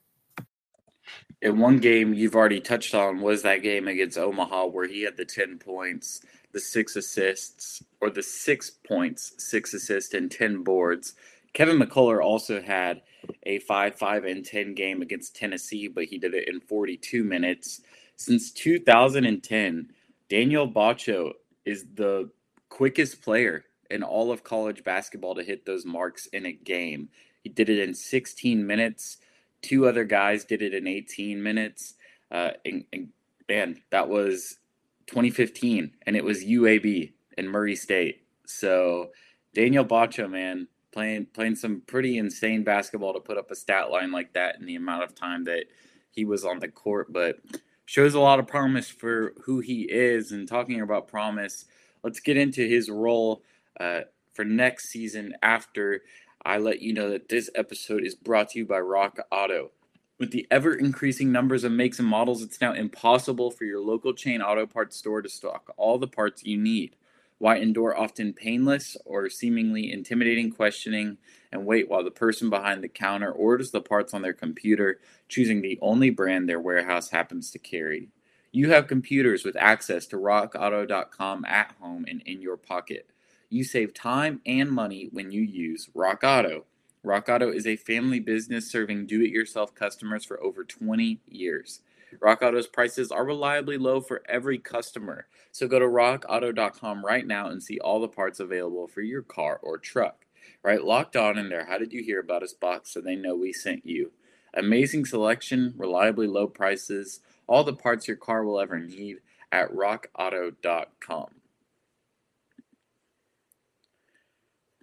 And 1.43 1.61
one 1.61 1.79
game 1.79 2.15
you've 2.15 2.37
already 2.37 2.61
touched 2.61 2.95
on 2.95 3.21
was 3.21 3.43
that 3.43 3.63
game 3.63 3.89
against 3.89 4.17
Omaha 4.17 4.67
where 4.67 4.87
he 4.87 5.03
had 5.03 5.17
the 5.17 5.25
10 5.25 5.59
points, 5.59 6.21
the 6.53 6.61
six 6.61 6.95
assists, 6.95 7.83
or 8.01 8.11
the 8.11 8.23
six 8.23 8.71
points, 8.71 9.33
six 9.39 9.75
assists, 9.75 10.15
and 10.15 10.31
10 10.31 10.63
boards. 10.63 11.15
Kevin 11.53 11.81
McCullar 11.81 12.23
also 12.23 12.63
had 12.63 13.03
a 13.43 13.59
5 13.59 13.97
5 13.97 14.25
and 14.25 14.45
10 14.45 14.75
game 14.75 15.03
against 15.03 15.35
Tennessee, 15.35 15.89
but 15.89 16.05
he 16.05 16.17
did 16.17 16.33
it 16.33 16.49
in 16.49 16.61
42 16.61 17.25
minutes. 17.25 17.81
Since 18.17 18.53
2010, 18.53 19.89
Daniel 20.29 20.71
Batcho 20.71 21.33
is 21.65 21.87
the 21.95 22.31
quickest 22.69 23.21
player 23.21 23.65
in 23.91 24.05
all 24.05 24.31
of 24.31 24.45
college 24.45 24.85
basketball 24.85 25.35
to 25.35 25.43
hit 25.43 25.67
those 25.67 25.85
marks 25.85 26.27
in 26.27 26.47
a 26.47 26.53
game. 26.53 27.09
He 27.43 27.51
did 27.51 27.69
it 27.69 27.81
in 27.81 27.95
16 27.95 28.65
minutes. 28.65 29.19
Two 29.63 29.87
other 29.87 30.05
guys 30.05 30.45
did 30.45 30.63
it 30.63 30.75
in 30.75 30.87
18 30.87 31.43
minutes. 31.43 31.95
Uh, 32.31 32.51
and, 32.65 32.85
and 32.93 33.09
man, 33.49 33.83
that 33.91 34.09
was 34.09 34.59
2015, 35.07 35.93
and 36.07 36.17
it 36.17 36.25
was 36.25 36.45
UAB 36.45 37.13
and 37.37 37.51
Murray 37.51 37.77
State. 37.77 38.23
So 38.47 39.11
Daniel 39.55 39.85
Batcho, 39.85 40.31
man, 40.31 40.69
playing 40.93 41.27
playing 41.33 41.57
some 41.57 41.83
pretty 41.87 42.19
insane 42.19 42.65
basketball 42.65 43.15
to 43.15 43.21
put 43.21 43.39
up 43.39 43.51
a 43.51 43.55
stat 43.55 43.91
line 43.91 44.13
like 44.13 44.33
that 44.35 44.59
in 44.59 44.67
the 44.67 44.77
amount 44.77 45.05
of 45.05 45.15
time 45.15 45.45
that 45.45 45.65
he 46.11 46.25
was 46.25 46.45
on 46.45 46.59
the 46.59 46.69
court. 46.69 47.13
But 47.13 47.37
shows 47.85 48.15
a 48.15 48.21
lot 48.21 48.39
of 48.39 48.47
promise 48.47 48.89
for 48.89 49.35
who 49.45 49.61
he 49.61 49.83
is. 49.83 50.33
And 50.33 50.49
talking 50.49 50.81
about 50.81 51.09
promise, 51.09 51.65
let's 52.03 52.21
get 52.21 52.37
into 52.37 52.67
his 52.67 52.89
role 52.89 53.43
uh, 53.79 54.01
for 54.35 54.45
next 54.45 54.89
season 54.89 55.35
after 55.43 56.03
I 56.45 56.59
let 56.59 56.83
you 56.83 56.93
know 56.93 57.09
that 57.11 57.29
this 57.29 57.51
episode 57.55 58.03
is 58.03 58.17
brought 58.17 58.51
to 58.51 58.59
you 58.59 58.67
by 58.67 58.81
Rock 58.81 59.21
Auto. 59.31 59.71
With 60.19 60.33
the 60.33 60.47
ever 60.51 60.75
increasing 60.75 61.31
numbers 61.31 61.63
of 61.63 61.71
makes 61.71 62.01
and 62.01 62.09
models, 62.09 62.43
it's 62.43 62.61
now 62.61 62.73
impossible 62.73 63.53
for 63.53 63.65
your 63.65 63.81
local 63.81 64.13
chain 64.13 64.43
auto 64.43 64.67
parts 64.67 64.97
store 64.97 65.23
to 65.23 65.29
stock 65.29 65.73
all 65.77 65.99
the 65.99 66.09
parts 66.09 66.45
you 66.45 66.59
need. 66.59 66.97
Why 67.39 67.57
endure 67.57 67.97
often 67.97 68.33
painless 68.33 68.97
or 69.05 69.31
seemingly 69.31 69.93
intimidating 69.93 70.51
questioning 70.51 71.19
and 71.53 71.65
wait 71.65 71.89
while 71.89 72.03
the 72.03 72.11
person 72.11 72.51
behind 72.51 72.83
the 72.83 72.89
counter 72.89 73.31
orders 73.31 73.71
the 73.71 73.81
parts 73.81 74.13
on 74.13 74.23
their 74.23 74.33
computer, 74.33 74.99
choosing 75.29 75.61
the 75.61 75.79
only 75.81 76.11
brand 76.11 76.49
their 76.49 76.61
warehouse 76.61 77.11
happens 77.11 77.53
to 77.53 77.59
carry? 77.61 78.09
You 78.51 78.71
have 78.71 78.89
computers 78.89 79.45
with 79.45 79.57
access 79.57 80.07
to 80.07 80.17
rockauto.com 80.17 81.45
at 81.45 81.75
home 81.81 82.05
and 82.09 82.21
in 82.23 82.43
your 82.43 82.57
pocket. 82.57 83.09
You 83.53 83.65
save 83.65 83.93
time 83.93 84.41
and 84.47 84.71
money 84.71 85.11
when 85.13 85.31
you 85.31 85.43
use 85.43 85.91
Rock 85.93 86.25
Auto. 86.25 86.65
Rock 87.05 87.29
Auto 87.29 87.53
is 87.53 87.67
a 87.67 87.77
family 87.77 88.19
business 88.19 88.71
serving 88.71 89.05
do 89.05 89.21
it 89.21 89.29
yourself 89.29 89.75
customers 89.75 90.25
for 90.25 90.43
over 90.43 90.65
20 90.65 91.21
years. 91.29 91.81
Rock 92.19 92.41
Auto's 92.41 92.67
prices 92.67 93.13
are 93.13 93.27
reliably 93.27 93.77
low 93.77 94.01
for 94.01 94.23
every 94.27 94.57
customer. 94.57 95.27
So 95.51 95.69
go 95.69 95.79
to 95.79 95.85
rockauto.com 95.85 97.05
right 97.05 97.27
now 97.27 97.49
and 97.49 97.63
see 97.63 97.79
all 97.79 98.01
the 98.01 98.09
parts 98.09 98.41
available 98.41 98.89
for 98.89 99.03
your 99.03 99.21
car 99.21 99.61
or 99.63 99.77
truck. 99.77 100.25
Write, 100.63 100.85
locked 100.85 101.15
on 101.15 101.37
in 101.37 101.51
their. 101.51 101.67
How 101.67 101.77
did 101.77 101.93
you 101.93 102.03
hear 102.03 102.21
about 102.21 102.43
us 102.43 102.55
box 102.55 102.95
so 102.95 103.03
they 103.03 103.17
know 103.17 103.37
we 103.37 103.53
sent 103.53 103.85
you? 103.85 104.13
Amazing 104.55 105.05
selection, 105.05 105.75
reliably 105.77 106.27
low 106.27 106.47
prices, 106.47 107.21
all 107.47 107.65
the 107.65 107.75
parts 107.75 108.09
your 108.09 108.17
car 108.17 108.45
will 108.45 108.59
ever 108.59 108.79
need 108.79 109.19
at 109.53 109.71
rockauto.com. 109.75 111.42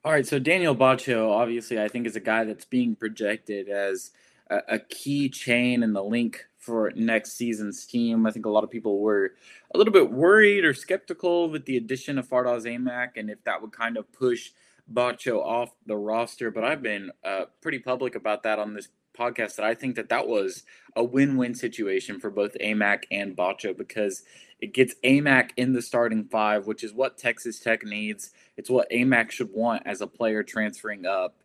All 0.05 0.13
right, 0.13 0.25
so 0.25 0.39
Daniel 0.39 0.77
Batcho, 0.77 1.29
obviously, 1.29 1.81
I 1.81 1.89
think 1.89 2.07
is 2.07 2.15
a 2.15 2.21
guy 2.21 2.45
that's 2.45 2.63
being 2.63 2.95
projected 2.95 3.67
as 3.67 4.11
a, 4.49 4.59
a, 4.69 4.79
key 4.79 5.27
chain 5.27 5.83
and 5.83 5.93
the 5.93 6.01
link 6.01 6.45
for 6.57 6.93
next 6.95 7.33
season's 7.33 7.85
team. 7.85 8.25
I 8.25 8.31
think 8.31 8.45
a 8.45 8.49
lot 8.49 8.63
of 8.63 8.69
people 8.69 9.01
were 9.01 9.33
a 9.75 9.77
little 9.77 9.91
bit 9.91 10.09
worried 10.09 10.63
or 10.63 10.73
skeptical 10.73 11.49
with 11.49 11.65
the 11.65 11.75
addition 11.75 12.17
of 12.17 12.29
Fardaws 12.29 12.63
Aimaq 12.63 13.17
and 13.17 13.29
if 13.29 13.43
that 13.43 13.61
would 13.61 13.73
kind 13.73 13.97
of 13.97 14.09
push 14.13 14.51
Batcho 14.91 15.43
off 15.43 15.71
the 15.85 15.97
roster. 15.97 16.49
But 16.49 16.63
I've 16.63 16.81
been 16.81 17.11
uh, 17.25 17.45
pretty 17.61 17.79
public 17.79 18.15
about 18.15 18.43
that 18.43 18.57
on 18.57 18.75
this 18.75 18.87
podcast 19.17 19.57
that 19.57 19.65
I 19.65 19.75
think 19.75 19.97
that 19.97 20.07
that 20.09 20.29
was 20.29 20.63
a 20.95 21.03
win-win 21.03 21.55
situation 21.55 22.21
for 22.21 22.29
both 22.29 22.55
Aimaq 22.63 23.03
and 23.11 23.35
Batcho 23.35 23.77
because 23.77 24.23
it 24.61 24.73
gets 24.73 24.95
Aimaq 25.03 25.51
in 25.57 25.73
the 25.73 25.81
starting 25.81 26.25
five, 26.25 26.67
which 26.67 26.83
is 26.83 26.93
what 26.93 27.17
Texas 27.17 27.59
Tech 27.59 27.83
needs. 27.83 28.31
It's 28.57 28.69
what 28.69 28.89
Aimaq 28.91 29.31
should 29.31 29.51
want 29.53 29.83
as 29.85 30.01
a 30.01 30.07
player 30.07 30.43
transferring 30.43 31.05
up. 31.05 31.35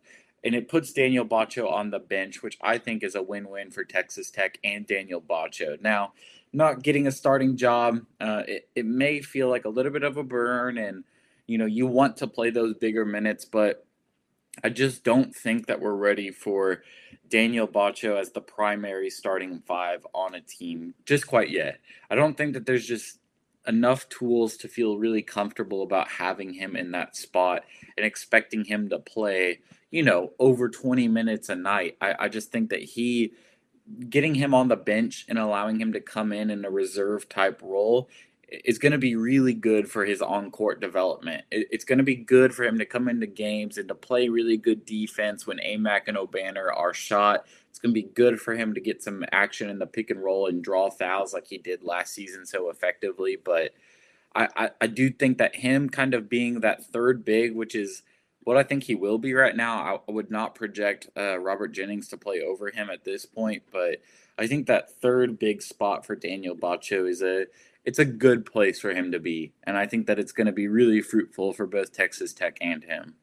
And 0.43 0.53
it 0.53 0.67
puts 0.67 0.93
Daniel 0.93 1.25
Batcho 1.25 1.71
on 1.71 1.89
the 1.89 1.99
bench, 1.99 2.43
which 2.43 2.57
I 2.61 2.77
think 2.77 3.03
is 3.03 3.15
a 3.15 3.23
win 3.23 3.49
win 3.49 3.71
for 3.71 3.83
Texas 3.83 4.29
Tech 4.29 4.59
and 4.63 4.85
Daniel 4.85 5.21
Batcho. 5.21 5.81
Now, 5.81 6.13
not 6.53 6.83
getting 6.83 7.07
a 7.07 7.11
starting 7.11 7.57
job, 7.57 8.01
uh, 8.21 8.43
it, 8.47 8.69
it 8.75 8.85
may 8.85 9.21
feel 9.21 9.49
like 9.49 9.65
a 9.65 9.69
little 9.69 9.91
bit 9.91 10.03
of 10.03 10.17
a 10.17 10.23
burn, 10.23 10.77
and 10.77 11.03
you 11.47 11.57
know, 11.57 11.65
you 11.65 11.87
want 11.87 12.17
to 12.17 12.27
play 12.27 12.49
those 12.49 12.75
bigger 12.75 13.05
minutes, 13.05 13.45
but 13.45 13.84
I 14.63 14.69
just 14.69 15.03
don't 15.03 15.35
think 15.35 15.67
that 15.67 15.81
we're 15.81 15.95
ready 15.95 16.31
for 16.31 16.83
Daniel 17.29 17.67
Batcho 17.67 18.19
as 18.19 18.31
the 18.31 18.41
primary 18.41 19.09
starting 19.09 19.61
five 19.65 20.05
on 20.13 20.35
a 20.35 20.41
team 20.41 20.93
just 21.05 21.27
quite 21.27 21.49
yet. 21.49 21.79
I 22.09 22.15
don't 22.15 22.37
think 22.37 22.53
that 22.53 22.65
there's 22.65 22.85
just 22.85 23.19
enough 23.67 24.07
tools 24.09 24.57
to 24.57 24.67
feel 24.67 24.97
really 24.97 25.21
comfortable 25.21 25.81
about 25.81 26.07
having 26.07 26.53
him 26.53 26.75
in 26.75 26.91
that 26.91 27.15
spot 27.15 27.63
and 27.97 28.05
expecting 28.05 28.65
him 28.65 28.89
to 28.89 28.99
play, 28.99 29.59
you 29.91 30.03
know, 30.03 30.33
over 30.39 30.69
20 30.69 31.07
minutes 31.07 31.49
a 31.49 31.55
night. 31.55 31.97
I, 31.99 32.15
I 32.19 32.29
just 32.29 32.51
think 32.51 32.69
that 32.69 32.83
he 32.83 33.33
getting 34.09 34.35
him 34.35 34.53
on 34.53 34.67
the 34.67 34.75
bench 34.75 35.25
and 35.27 35.37
allowing 35.37 35.79
him 35.79 35.93
to 35.93 35.99
come 35.99 36.31
in 36.31 36.49
in 36.49 36.65
a 36.65 36.69
reserve 36.69 37.29
type 37.29 37.61
role 37.63 38.09
is 38.49 38.77
going 38.77 38.91
to 38.91 38.97
be 38.97 39.15
really 39.15 39.53
good 39.53 39.89
for 39.89 40.05
his 40.05 40.21
on 40.21 40.51
court 40.51 40.79
development. 40.79 41.43
it's 41.51 41.85
going 41.85 41.97
to 41.97 42.03
be 42.03 42.15
good 42.15 42.53
for 42.53 42.63
him 42.63 42.77
to 42.77 42.85
come 42.85 43.07
into 43.07 43.27
games 43.27 43.77
and 43.77 43.87
to 43.87 43.95
play 43.95 44.29
really 44.29 44.57
good 44.57 44.85
defense 44.85 45.47
when 45.47 45.57
Aimaq 45.57 46.01
and 46.07 46.17
Obanor 46.17 46.75
are 46.75 46.93
shot. 46.93 47.45
It's 47.69 47.79
going 47.79 47.93
to 47.93 48.01
be 48.01 48.09
good 48.13 48.39
for 48.39 48.55
him 48.55 48.73
to 48.73 48.81
get 48.81 49.03
some 49.03 49.25
action 49.31 49.69
in 49.69 49.79
the 49.79 49.87
pick 49.87 50.09
and 50.09 50.23
roll 50.23 50.47
and 50.47 50.63
draw 50.63 50.89
fouls 50.89 51.33
like 51.33 51.47
he 51.47 51.57
did 51.57 51.83
last 51.83 52.13
season 52.13 52.45
so 52.45 52.69
effectively. 52.69 53.37
But 53.43 53.71
I, 54.35 54.47
I, 54.55 54.69
I 54.81 54.87
do 54.87 55.09
think 55.09 55.37
that 55.39 55.55
him 55.55 55.89
kind 55.89 56.13
of 56.13 56.29
being 56.29 56.59
that 56.61 56.85
third 56.85 57.25
big, 57.25 57.55
which 57.55 57.75
is 57.75 58.03
what 58.43 58.57
I 58.57 58.63
think 58.63 58.83
he 58.83 58.95
will 58.95 59.17
be 59.17 59.33
right 59.33 59.55
now, 59.55 60.01
I 60.07 60.11
would 60.11 60.29
not 60.29 60.55
project 60.55 61.09
uh, 61.17 61.39
Robert 61.39 61.69
Jennings 61.69 62.07
to 62.09 62.17
play 62.17 62.41
over 62.41 62.69
him 62.69 62.89
at 62.91 63.03
this 63.03 63.25
point. 63.25 63.63
But 63.71 64.01
I 64.37 64.45
think 64.47 64.67
that 64.67 64.91
third 65.01 65.39
big 65.39 65.61
spot 65.61 66.05
for 66.05 66.15
Daniel 66.15 66.55
Batcho 66.55 67.09
is 67.09 67.23
a 67.23 67.47
it's 67.85 67.99
a 67.99 68.05
good 68.05 68.45
place 68.45 68.79
for 68.79 68.91
him 68.91 69.11
to 69.11 69.19
be, 69.19 69.53
and 69.63 69.77
I 69.77 69.85
think 69.85 70.07
that 70.07 70.19
it's 70.19 70.31
going 70.31 70.47
to 70.47 70.53
be 70.53 70.67
really 70.67 71.01
fruitful 71.01 71.53
for 71.53 71.67
both 71.67 71.93
Texas 71.93 72.33
Tech 72.33 72.57
and 72.59 72.83
him. 72.83 73.15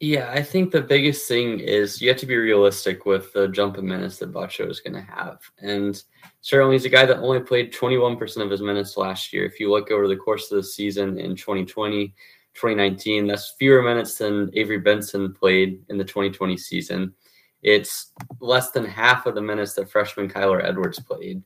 Yeah, 0.00 0.30
I 0.30 0.42
think 0.42 0.70
the 0.70 0.82
biggest 0.82 1.28
thing 1.28 1.60
is 1.60 2.00
you 2.00 2.08
have 2.08 2.18
to 2.18 2.26
be 2.26 2.36
realistic 2.36 3.06
with 3.06 3.32
the 3.32 3.48
jump 3.48 3.78
in 3.78 3.86
minutes 3.86 4.18
that 4.18 4.32
Batcho 4.32 4.70
is 4.70 4.80
going 4.80 4.94
to 4.94 5.12
have. 5.12 5.38
And 5.58 6.02
certainly 6.40 6.74
he's 6.74 6.84
a 6.84 6.90
guy 6.90 7.04
that 7.06 7.18
only 7.18 7.40
played 7.40 7.72
21% 7.72 8.42
of 8.42 8.50
his 8.50 8.62
minutes 8.62 8.96
last 8.96 9.32
year. 9.32 9.44
If 9.44 9.60
you 9.60 9.70
look 9.70 9.90
over 9.90 10.08
the 10.08 10.16
course 10.16 10.50
of 10.50 10.56
the 10.56 10.62
season 10.62 11.18
in 11.18 11.36
2020, 11.36 12.08
2019, 12.54 13.26
that's 13.26 13.54
fewer 13.58 13.82
minutes 13.82 14.16
than 14.18 14.50
Avery 14.54 14.78
Benson 14.78 15.32
played 15.32 15.82
in 15.88 15.98
the 15.98 16.04
2020 16.04 16.56
season. 16.56 17.14
It's 17.62 18.12
less 18.40 18.70
than 18.70 18.84
half 18.84 19.26
of 19.26 19.34
the 19.34 19.42
minutes 19.42 19.74
that 19.74 19.90
freshman 19.90 20.28
Kyler 20.28 20.64
Edwards 20.64 21.00
played 21.00 21.42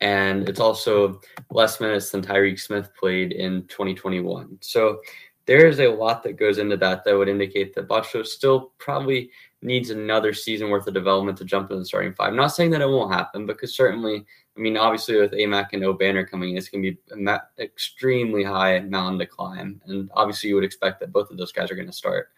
and 0.00 0.48
it's 0.48 0.60
also 0.60 1.20
less 1.50 1.80
minutes 1.80 2.10
than 2.10 2.22
Tyreek 2.22 2.60
Smith 2.60 2.90
played 2.98 3.32
in 3.32 3.66
2021. 3.68 4.58
So 4.60 5.00
there 5.46 5.66
is 5.66 5.80
a 5.80 5.88
lot 5.88 6.22
that 6.24 6.34
goes 6.34 6.58
into 6.58 6.76
that 6.76 7.04
that 7.04 7.16
would 7.16 7.28
indicate 7.28 7.74
that 7.74 7.88
Batcho 7.88 8.26
still 8.26 8.72
probably 8.78 9.30
needs 9.62 9.90
another 9.90 10.32
season 10.32 10.70
worth 10.70 10.86
of 10.86 10.94
development 10.94 11.38
to 11.38 11.44
jump 11.44 11.70
in 11.70 11.78
the 11.78 11.84
starting 11.84 12.12
five. 12.12 12.28
I'm 12.28 12.36
not 12.36 12.48
saying 12.48 12.70
that 12.72 12.82
it 12.82 12.88
won't 12.88 13.12
happen 13.12 13.46
because 13.46 13.74
certainly, 13.74 14.26
I 14.56 14.60
mean, 14.60 14.76
obviously 14.76 15.18
with 15.18 15.32
Aimaq 15.32 15.68
and 15.72 15.82
Obanor 15.82 16.28
coming 16.28 16.50
in, 16.50 16.56
it's 16.56 16.68
going 16.68 16.82
to 16.82 16.92
be 16.92 16.98
an 17.10 17.38
extremely 17.58 18.42
high 18.42 18.80
mountain 18.80 19.18
to 19.20 19.26
climb, 19.26 19.80
and 19.86 20.10
obviously 20.14 20.48
you 20.48 20.56
would 20.56 20.64
expect 20.64 21.00
that 21.00 21.12
both 21.12 21.30
of 21.30 21.36
those 21.36 21.52
guys 21.52 21.70
are 21.70 21.76
going 21.76 21.86
to 21.86 21.92
start. 21.92 22.30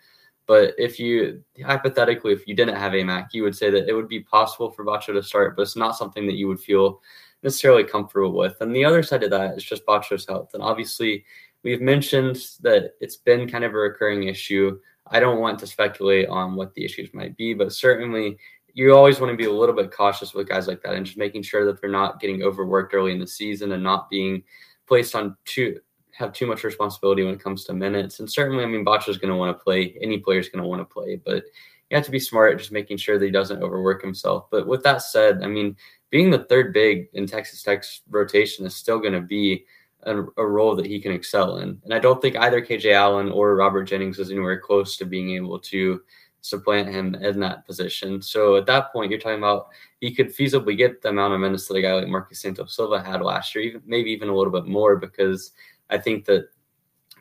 But 0.47 0.75
if 0.79 0.99
you 0.99 1.43
hypothetically, 1.65 2.33
if 2.33 2.47
you 2.47 2.55
didn't 2.55 2.77
have 2.77 2.93
Aimaq, 2.93 3.29
you 3.33 3.43
would 3.43 3.57
say 3.57 3.71
that 3.71 3.89
it 3.89 3.93
would 3.93 4.09
be 4.09 4.21
possible 4.21 4.71
for 4.71 4.85
Batcho 4.85 5.13
to 5.13 5.23
start, 5.23 5.57
but 5.57 5.63
it's 5.63 5.77
not 5.77 5.97
something 5.97 6.27
that 6.27 6.37
you 6.37 6.49
would 6.49 6.61
feel 6.61 7.01
necessarily 7.43 7.85
comfortable 7.85 8.37
with. 8.37 8.61
And 8.61 8.75
the 8.75 8.85
other 8.85 9.03
side 9.03 9.23
of 9.23 9.31
that 9.31 9.57
is 9.57 9.65
just 9.65 9.87
Batcho's 9.87 10.27
health. 10.27 10.51
And 10.55 10.63
obviously, 10.63 11.25
we've 11.63 11.81
mentioned 11.81 12.37
that 12.61 12.95
it's 13.01 13.17
been 13.17 13.49
kind 13.49 13.65
of 13.65 13.75
a 13.75 13.79
recurring 13.79 14.25
issue. 14.25 14.79
I 15.07 15.21
don't 15.21 15.41
want 15.41 15.59
to 15.61 15.67
speculate 15.67 16.29
on 16.29 16.57
what 16.57 16.75
the 16.75 16.85
issues 16.85 17.13
might 17.15 17.37
be, 17.37 17.55
but 17.55 17.73
certainly 17.73 18.39
you 18.75 18.95
always 18.95 19.21
want 19.21 19.33
to 19.33 19.37
be 19.37 19.47
a 19.47 19.53
little 19.53 19.75
bit 19.75 19.91
cautious 19.91 20.35
with 20.35 20.49
guys 20.49 20.69
like 20.69 20.83
that 20.83 20.95
and 20.95 21.05
just 21.05 21.19
making 21.19 21.43
sure 21.43 21.65
that 21.65 21.81
they're 21.81 21.91
not 21.91 22.21
getting 22.21 22.43
overworked 22.43 22.95
early 22.95 23.13
in 23.13 23.19
the 23.19 23.27
season 23.27 23.73
and 23.73 23.83
not 23.83 24.11
being 24.11 24.43
placed 24.87 25.15
on 25.15 25.37
too 25.45 25.81
have 26.19 26.33
too 26.33 26.47
much 26.47 26.65
responsibility 26.65 27.23
when 27.23 27.35
it 27.35 27.43
comes 27.43 27.63
to 27.65 27.73
minutes. 27.73 28.19
And 28.19 28.31
certainly, 28.31 28.65
I 28.65 28.67
mean, 28.67 28.81
is 28.81 29.19
going 29.19 29.31
to 29.31 29.37
want 29.37 29.57
to 29.57 29.63
play. 29.63 29.97
Any 30.03 30.19
player 30.19 30.41
is 30.41 30.49
going 30.49 30.63
to 30.63 30.69
want 30.69 30.81
to 30.81 30.85
play, 30.85 31.21
but 31.25 31.45
you 31.91 31.97
have 31.97 32.05
to 32.05 32.11
be 32.11 32.19
smart 32.19 32.59
just 32.59 32.73
making 32.73 32.97
sure 32.97 33.19
that 33.19 33.25
he 33.25 33.31
doesn't 33.31 33.63
overwork 33.63 34.03
himself. 34.03 34.47
But 34.51 34.67
with 34.67 34.83
that 34.83 35.03
said, 35.03 35.43
I 35.45 35.47
mean, 35.47 35.77
being 36.11 36.31
the 36.31 36.45
third 36.45 36.73
big 36.73 37.09
in 37.13 37.27
Texas 37.27 37.63
Tech's 37.63 38.03
rotation 38.11 38.65
is 38.67 38.75
still 38.75 38.99
going 38.99 39.13
to 39.13 39.21
be 39.21 39.65
a, 40.05 40.23
a, 40.37 40.47
role 40.47 40.75
that 40.77 40.87
he 40.87 41.01
can 41.01 41.13
excel 41.13 41.59
in. 41.59 41.81
And 41.85 41.93
I 41.93 41.99
don't 41.99 42.23
think 42.23 42.37
either 42.37 42.65
KJ 42.65 42.93
Allen 42.93 43.31
or 43.31 43.57
Robert 43.57 43.85
Jennings 43.85 44.19
is 44.19 44.31
anywhere 44.31 44.61
close 44.61 44.97
to 44.97 45.05
being 45.05 45.31
able 45.31 45.59
to 45.59 46.01
supplant 46.41 46.89
him 46.89 47.15
in 47.17 47.41
that 47.41 47.67
position. 47.67 48.23
So 48.23 48.57
at 48.57 48.67
that 48.67 48.93
point, 48.93 49.11
you're 49.11 49.21
talking 49.21 49.39
about 49.39 49.69
he 50.01 50.15
could 50.15 50.35
feasibly 50.35 50.77
get 50.77 51.03
the 51.03 51.09
amount 51.09 51.35
of 51.35 51.41
minutes 51.41 51.67
that 51.67 51.75
a 51.75 51.83
guy 51.83 51.95
like 51.95 52.09
Marcus 52.09 52.41
Santos 52.41 52.75
Silva 52.75 53.03
had 53.03 53.21
last 53.23 53.55
year, 53.55 53.65
even 53.65 53.83
maybe 53.85 54.11
even 54.11 54.29
a 54.29 54.35
little 54.35 54.53
bit 54.53 54.67
more, 54.67 54.97
because 54.97 55.53
I 55.91 55.99
think 55.99 56.25
that 56.27 56.49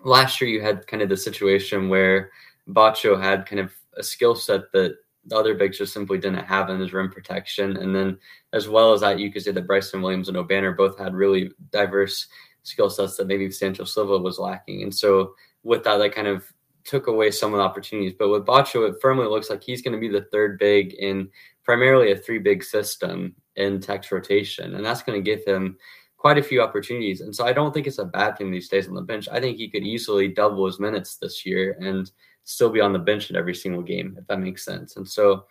last 0.04 0.39
year 0.39 0.50
you 0.50 0.62
had 0.62 0.88
kind 0.88 1.02
of 1.02 1.10
the 1.10 1.17
situation 1.17 1.89
where 1.89 2.32
Batcho 2.69 3.21
had 3.21 3.45
kind 3.45 3.60
of 3.60 3.73
a 3.97 4.04
skill 4.04 4.36
set 4.36 4.71
that 4.73 4.97
the 5.28 5.36
other 5.36 5.54
bigs 5.54 5.78
just 5.78 5.94
simply 5.94 6.18
didn't 6.18 6.46
have 6.46 6.70
in 6.70 6.80
his 6.80 6.94
rim 6.94 7.12
protection. 7.12 7.78
And 7.78 7.96
then 7.96 8.18
as 8.54 8.68
well 8.68 8.94
as 8.94 9.02
that, 9.02 9.20
you 9.20 9.32
could 9.32 9.44
say 9.44 9.52
that 9.52 9.68
Bryson 9.68 10.02
Williams 10.02 10.30
and 10.30 10.38
Obanor 10.38 10.76
both 10.76 10.98
had 10.98 11.13
really 11.13 11.52
diverse 11.72 12.28
skill 12.63 12.90
sets 12.90 13.18
that 13.18 13.28
maybe 13.28 13.50
Santos 13.52 13.94
Silva 13.94 14.18
was 14.18 14.40
lacking. 14.40 14.84
And 14.84 14.94
so 14.94 15.34
with 15.63 15.84
that, 15.84 15.98
that 15.98 16.16
kind 16.16 16.28
of 16.28 16.46
took 16.84 17.08
away 17.08 17.32
some 17.32 17.54
of 17.54 17.58
the 17.58 17.63
opportunities. 17.63 18.13
But 18.18 18.30
with 18.30 18.46
Batcho, 18.46 18.90
it 18.90 18.96
firmly 19.02 19.28
looks 19.28 19.50
like 19.50 19.62
he's 19.62 19.82
going 19.82 19.94
to 19.94 20.00
be 20.00 20.08
the 20.08 20.28
third 20.32 20.58
big 20.58 20.94
in 20.94 21.30
primarily 21.63 22.12
a 22.12 22.18
three 22.18 22.40
big 22.40 22.63
system 22.63 23.36
in 23.58 23.82
Tech's 23.82 24.12
rotation. 24.12 24.76
And 24.76 24.86
that's 24.86 25.04
going 25.04 25.22
to 25.22 25.30
give 25.30 25.46
him 25.46 25.78
quite 26.16 26.38
a 26.38 26.44
few 26.44 26.62
opportunities. 26.62 27.22
And 27.22 27.36
so 27.36 27.46
I 27.46 27.54
don't 27.54 27.74
think 27.74 27.88
it's 27.88 28.00
a 28.00 28.06
bad 28.06 28.38
thing 28.38 28.50
that 28.50 28.56
he 28.56 28.62
stays 28.62 28.88
on 28.88 28.96
the 28.96 29.02
bench. 29.02 29.28
I 29.32 29.40
think 29.40 29.58
he 29.58 29.70
could 29.70 29.84
easily 29.84 30.30
double 30.30 30.66
his 30.66 30.80
minutes 30.80 31.18
this 31.18 31.46
year. 31.46 31.78
And 31.80 32.10
still 32.48 32.70
be 32.70 32.80
on 32.80 32.94
the 32.94 33.00
bench 33.00 33.30
in 33.30 33.36
every 33.36 33.54
single 33.54 33.82
game, 33.82 34.16
if 34.18 34.26
that 34.28 34.40
makes 34.40 34.64
sense. 34.64 34.96
And 34.96 35.08
so 35.08 35.46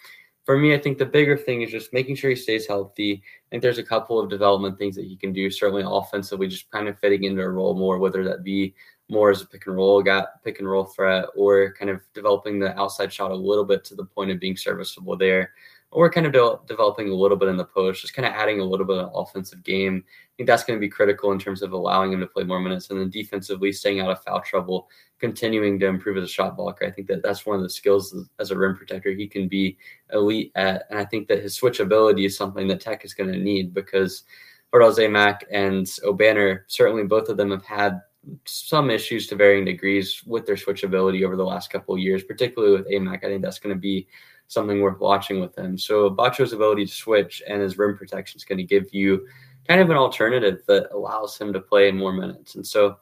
for 0.47 0.57
me, 0.57 0.75
I 0.75 0.79
think 0.79 0.97
the 0.97 1.05
bigger 1.05 1.37
thing 1.37 1.61
is 1.61 1.71
just 1.71 1.93
making 1.93 2.17
sure 2.17 2.31
he 2.31 2.37
stays 2.37 2.67
healthy. 2.67 3.23
I 3.23 3.47
think 3.51 3.63
there's 3.63 3.77
a 3.77 3.83
couple 3.83 4.19
of 4.19 4.31
development 4.31 4.79
things 4.79 4.97
that 4.97 5.05
he 5.05 5.15
can 5.15 5.35
do, 5.35 5.51
certainly 5.51 5.83
offensively, 5.85 6.49
just 6.49 6.71
kind 6.71 6.89
of 6.89 6.99
fitting 6.99 7.25
into 7.25 7.43
a 7.43 7.49
role 7.51 7.75
more, 7.75 7.99
whether 7.99 8.25
that 8.25 8.45
be 8.45 8.75
more 9.11 9.31
as 9.31 9.43
a 9.43 9.47
pick 9.47 9.67
and 9.67 9.77
roll 9.77 10.03
guy, 10.03 10.25
pick 10.43 10.59
and 10.59 10.71
roll 10.71 10.85
threat, 10.85 11.27
or 11.37 11.75
kind 11.75 11.91
of 11.91 12.01
developing 12.15 12.59
the 12.59 12.75
outside 12.79 13.13
shot 13.13 13.31
a 13.31 13.37
little 13.37 13.65
bit 13.65 13.85
to 13.85 13.95
the 13.95 14.05
point 14.05 14.31
of 14.31 14.41
being 14.41 14.57
serviceable 14.57 15.19
there 15.19 15.51
or 15.90 16.11
kind 16.11 16.27
of 16.27 16.33
de- 16.33 16.59
developing 16.66 17.09
a 17.09 17.14
little 17.14 17.37
bit 17.37 17.49
in 17.49 17.57
the 17.57 17.64
post, 17.64 18.03
just 18.03 18.14
kind 18.14 18.27
of 18.27 18.35
adding 18.35 18.61
a 18.61 18.64
little 18.64 18.87
bit 18.87 18.99
of 18.99 19.11
offensive 19.14 19.62
game. 19.62 20.05
I 20.07 20.33
think 20.37 20.46
that's 20.46 20.64
going 20.64 20.79
to 20.79 20.81
be 20.81 20.88
critical 20.88 21.33
in 21.33 21.38
terms 21.38 21.62
of 21.62 21.72
allowing 21.72 22.12
him 22.12 22.20
to 22.20 22.27
play 22.27 22.44
more 22.44 22.61
minutes 22.61 22.90
and 22.90 23.01
then 23.01 23.09
defensively 23.09 23.72
staying 23.72 24.01
out 24.01 24.11
of 24.11 24.22
foul 24.22 24.42
trouble, 24.42 24.88
continuing 25.18 25.79
to 25.81 25.87
improve 25.87 26.16
as 26.16 26.25
a 26.25 26.29
shot 26.29 26.57
blocker. 26.57 26.85
I 26.85 26.90
think 26.90 27.07
that 27.09 27.22
that's 27.22 27.46
one 27.46 27.57
of 27.57 27.62
the 27.62 27.70
skills 27.70 28.14
as 28.38 28.51
a 28.51 28.59
rim 28.59 28.77
protector 28.77 29.12
he 29.12 29.27
can 29.27 29.49
be 29.49 29.79
elite 30.12 30.53
at. 30.55 30.85
And 30.90 30.99
I 30.99 31.05
think 31.05 31.29
that 31.29 31.42
his 31.42 31.59
switchability 31.59 32.27
is 32.27 32.37
something 32.37 32.66
that 32.68 32.81
Tech 32.81 33.05
is 33.05 33.14
going 33.14 33.33
to 33.33 33.38
need 33.38 33.72
because 33.72 34.25
Fardaws 34.72 34.99
Aimaq 34.99 35.44
and 35.51 35.87
Obanor, 36.05 36.61
certainly 36.66 37.05
both 37.05 37.29
of 37.29 37.37
them 37.37 37.51
have 37.51 37.64
had 37.64 38.01
some 38.44 38.90
issues 38.90 39.27
to 39.29 39.37
varying 39.37 39.64
degrees 39.64 40.22
with 40.27 40.46
their 40.46 40.57
switchability 40.57 41.25
over 41.25 41.37
the 41.37 41.44
last 41.44 41.70
couple 41.70 41.94
of 41.94 42.01
years, 42.01 42.25
particularly 42.25 42.77
with 42.77 42.90
Aimaq. 42.90 43.25
I 43.25 43.29
think 43.29 43.42
that's 43.42 43.61
going 43.61 43.75
to 43.75 43.81
be 43.81 44.09
something 44.49 44.81
worth 44.81 45.01
watching 45.01 45.41
with 45.41 45.57
him. 45.57 45.77
So 45.77 46.11
Batcho's 46.11 46.53
ability 46.53 46.87
to 46.87 46.93
switch 46.93 47.43
and 47.47 47.61
his 47.61 47.79
rim 47.79 47.97
protection 47.97 48.37
is 48.37 48.45
going 48.45 48.59
to 48.59 48.65
give 48.65 48.93
you 48.93 49.27
kind 49.67 49.81
of 49.81 49.91
an 49.91 49.97
alternative 49.97 50.63
that 50.67 50.91
allows 50.93 51.37
him 51.37 51.53
to 51.53 51.61
play 51.61 51.89
in 51.89 51.99
more 51.99 52.13
minutes. 52.13 52.55
And 52.55 52.67
so 52.67 52.97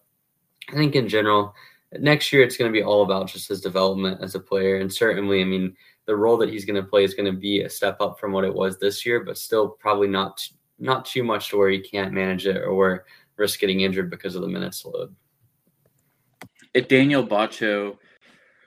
I 0.70 0.74
think 0.74 0.94
in 0.94 1.08
general, 1.08 1.54
next 1.92 2.32
year 2.32 2.42
it's 2.42 2.56
going 2.56 2.72
to 2.72 2.76
be 2.76 2.82
all 2.82 3.02
about 3.02 3.28
just 3.28 3.48
his 3.48 3.60
development 3.60 4.22
as 4.22 4.34
a 4.34 4.40
player. 4.40 4.78
And 4.78 4.92
certainly, 4.92 5.40
I 5.40 5.44
mean, 5.44 5.76
the 6.06 6.16
role 6.16 6.36
that 6.38 6.50
he's 6.50 6.64
going 6.64 6.82
to 6.82 6.88
play 6.88 7.04
is 7.04 7.14
going 7.14 7.32
to 7.32 7.38
be 7.38 7.62
a 7.62 7.70
step 7.70 8.00
up 8.00 8.18
from 8.18 8.32
what 8.32 8.44
it 8.44 8.54
was 8.54 8.78
this 8.78 9.04
year, 9.04 9.20
but 9.20 9.38
still 9.38 9.68
probably 9.68 10.08
not 10.08 10.46
not 10.80 11.04
too 11.04 11.22
much 11.22 11.48
to 11.48 11.56
where 11.56 11.70
he 11.70 11.78
can't 11.78 12.12
manage 12.12 12.46
it 12.46 12.62
or 12.62 13.04
risk 13.36 13.60
getting 13.60 13.80
injured 13.80 14.10
because 14.10 14.34
of 14.34 14.42
the 14.42 14.48
minutes 14.48 14.84
load. 14.84 15.14
If 16.74 16.88
Daniel 16.88 17.24
Batcho 17.24 17.96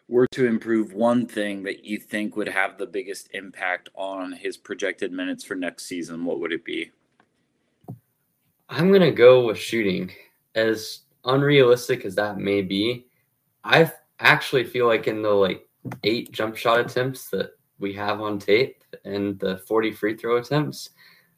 were 0.07 0.27
to 0.27 0.45
improve 0.45 0.93
one 0.93 1.25
thing 1.25 1.63
that 1.63 1.83
you 1.83 1.97
think 1.97 2.35
would 2.35 2.47
have 2.47 2.77
the 2.77 2.85
biggest 2.85 3.29
impact 3.33 3.89
on 3.95 4.31
his 4.31 4.55
projected 4.55 5.11
minutes 5.11 5.43
for 5.43 5.55
next 5.55 5.85
season, 5.85 6.23
what 6.23 6.39
would 6.39 6.53
it 6.53 6.63
be? 6.63 6.91
I'm 8.69 8.89
going 8.89 9.01
to 9.01 9.11
go 9.11 9.45
with 9.45 9.57
shooting. 9.57 10.11
As 10.55 11.01
unrealistic 11.25 12.05
as 12.05 12.15
that 12.15 12.37
may 12.37 12.61
be, 12.61 13.05
I 13.63 13.91
actually 14.19 14.63
feel 14.63 14.87
like 14.87 15.07
in 15.07 15.21
the 15.21 15.29
like 15.29 15.67
eight 16.03 16.31
jump 16.31 16.55
shot 16.55 16.79
attempts 16.79 17.29
that 17.29 17.51
we 17.79 17.93
have 17.93 18.21
on 18.21 18.39
tape 18.39 18.83
and 19.05 19.37
the 19.39 19.57
40 19.59 19.91
free 19.91 20.15
throw 20.15 20.37
attempts, 20.37 20.91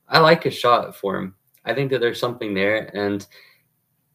I 0.08 0.20
like 0.20 0.44
his 0.44 0.54
shot 0.54 0.96
for 0.96 1.18
him. 1.18 1.36
I 1.66 1.74
think 1.74 1.92
that 1.92 2.00
there's 2.02 2.20
something 2.20 2.54
there. 2.54 2.96
And 2.96 3.26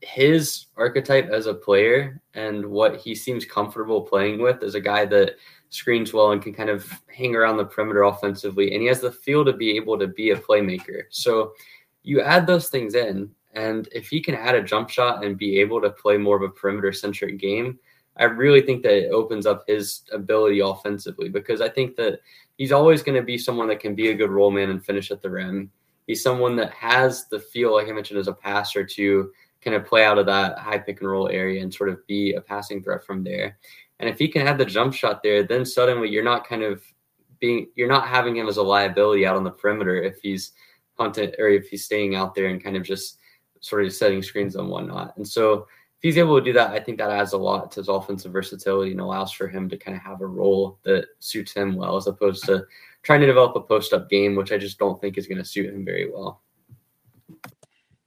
his 0.05 0.67
archetype 0.77 1.31
as 1.31 1.47
a 1.47 1.55
player 1.55 2.21
and 2.35 2.65
what 2.65 2.97
he 2.97 3.15
seems 3.15 3.45
comfortable 3.45 4.03
playing 4.03 4.41
with 4.41 4.63
is 4.63 4.75
a 4.75 4.81
guy 4.81 5.05
that 5.07 5.37
screens 5.71 6.13
well 6.13 6.33
and 6.33 6.43
can 6.43 6.55
kind 6.55 6.71
of 6.71 6.89
hang 7.09 7.35
around 7.35 7.57
the 7.57 7.65
perimeter 7.65 8.03
offensively. 8.03 8.73
And 8.73 8.83
he 8.83 8.89
has 8.89 9.01
the 9.01 9.11
feel 9.11 9.45
to 9.45 9.53
be 9.53 9.77
able 9.77 9.99
to 9.99 10.07
be 10.07 10.31
a 10.31 10.37
playmaker. 10.37 11.05
So 11.11 11.53
you 12.03 12.21
add 12.21 12.47
those 12.47 12.69
things 12.69 12.95
in, 12.95 13.31
and 13.55 13.89
if 13.93 14.09
he 14.09 14.21
can 14.21 14.35
add 14.35 14.55
a 14.55 14.63
jump 14.63 14.91
shot 14.91 15.25
and 15.25 15.39
be 15.39 15.59
able 15.61 15.81
to 15.81 15.91
play 15.91 16.17
more 16.19 16.37
of 16.37 16.43
a 16.43 16.49
perimeter 16.49 16.93
centric 16.93 17.39
game, 17.39 17.79
I 18.17 18.25
really 18.25 18.61
think 18.61 18.83
that 18.83 19.07
it 19.07 19.11
opens 19.11 19.47
up 19.47 19.65
his 19.67 20.03
ability 20.13 20.61
offensively 20.61 21.29
because 21.29 21.61
I 21.61 21.69
think 21.69 21.97
that 21.97 22.21
he's 22.59 22.73
always 22.73 23.03
going 23.03 23.17
to 23.17 23.25
be 23.25 23.39
someone 23.39 23.69
that 23.69 23.81
can 23.81 23.95
be 23.95 24.11
a 24.11 24.15
good 24.15 24.31
roll 24.31 24.51
man 24.51 24.71
and 24.71 24.85
finish 24.85 25.11
at 25.11 25.23
the 25.23 25.31
rim. 25.31 25.71
He's 26.07 26.23
someone 26.23 26.55
that 26.57 26.73
has 26.73 27.27
the 27.29 27.41
feel, 27.41 27.75
like 27.75 27.89
I 27.89 27.93
mentioned, 27.93 28.21
as 28.21 28.29
a 28.29 28.33
passer 28.33 28.85
to 28.85 29.33
kind 29.65 29.75
of 29.75 29.87
play 29.87 30.05
out 30.05 30.19
of 30.19 30.27
that 30.27 30.59
high 30.59 30.79
pick 30.79 31.01
and 31.01 31.11
roll 31.11 31.29
area 31.29 31.63
and 31.63 31.73
sort 31.73 31.89
of 31.89 32.07
be 32.07 32.35
a 32.35 32.41
passing 32.41 32.83
threat 32.83 33.05
from 33.05 33.25
there. 33.25 33.59
And 33.99 34.09
if 34.09 34.19
he 34.19 34.29
can 34.29 34.47
have 34.47 34.59
the 34.59 34.65
jump 34.65 34.93
shot 34.93 35.23
there, 35.23 35.43
then 35.43 35.65
suddenly 35.65 36.11
you're 36.11 36.23
not 36.23 36.47
kind 36.47 36.63
of 36.63 36.83
being, 37.41 37.69
you're 37.75 37.89
not 37.89 38.09
having 38.09 38.37
him 38.37 38.49
as 38.49 38.59
a 38.59 38.63
liability 38.63 39.27
out 39.27 39.37
on 39.37 39.45
the 39.45 39.51
perimeter 39.51 40.03
if 40.03 40.21
he's 40.21 40.53
hunting 40.99 41.33
or 41.39 41.49
if 41.49 41.69
he's 41.69 41.85
staying 41.85 42.15
out 42.15 42.35
there 42.35 42.47
and 42.47 42.63
kind 42.63 42.77
of 42.77 42.83
just 42.83 43.19
sort 43.61 43.85
of 43.85 43.93
setting 43.93 44.23
screens 44.23 44.57
and 44.57 44.69
whatnot. 44.69 45.17
And 45.17 45.27
so 45.27 45.53
if 45.53 46.03
he's 46.03 46.19
able 46.19 46.39
to 46.39 46.45
do 46.45 46.53
that, 46.53 46.71
I 46.71 46.81
think 46.81 46.99
that 46.99 47.11
adds 47.11 47.33
a 47.33 47.39
lot 47.39 47.71
to 47.73 47.81
his 47.81 47.89
offensive 47.89 48.33
versatility 48.33 48.91
and 48.91 49.01
allows 49.01 49.33
for 49.33 49.49
him 49.49 49.69
to 49.71 49.77
kind 49.79 49.97
of 49.97 50.03
have 50.03 50.21
a 50.21 50.27
role 50.27 50.79
that 50.83 51.07
suits 51.19 51.53
him 51.53 51.77
well, 51.77 51.97
as 51.97 52.07
opposed 52.07 52.45
to 52.45 52.67
trying 53.03 53.21
to 53.21 53.27
develop 53.27 53.57
a 53.57 53.61
post 53.61 53.93
up 53.93 54.11
game, 54.11 54.37
which 54.37 54.53
I 54.53 54.59
just 54.59 54.79
don't 54.79 55.01
think 55.01 55.17
is 55.17 55.27
going 55.27 55.39
to 55.39 55.45
suit 55.45 55.73
him 55.73 55.85
very 55.85 56.11
well. 56.11 56.43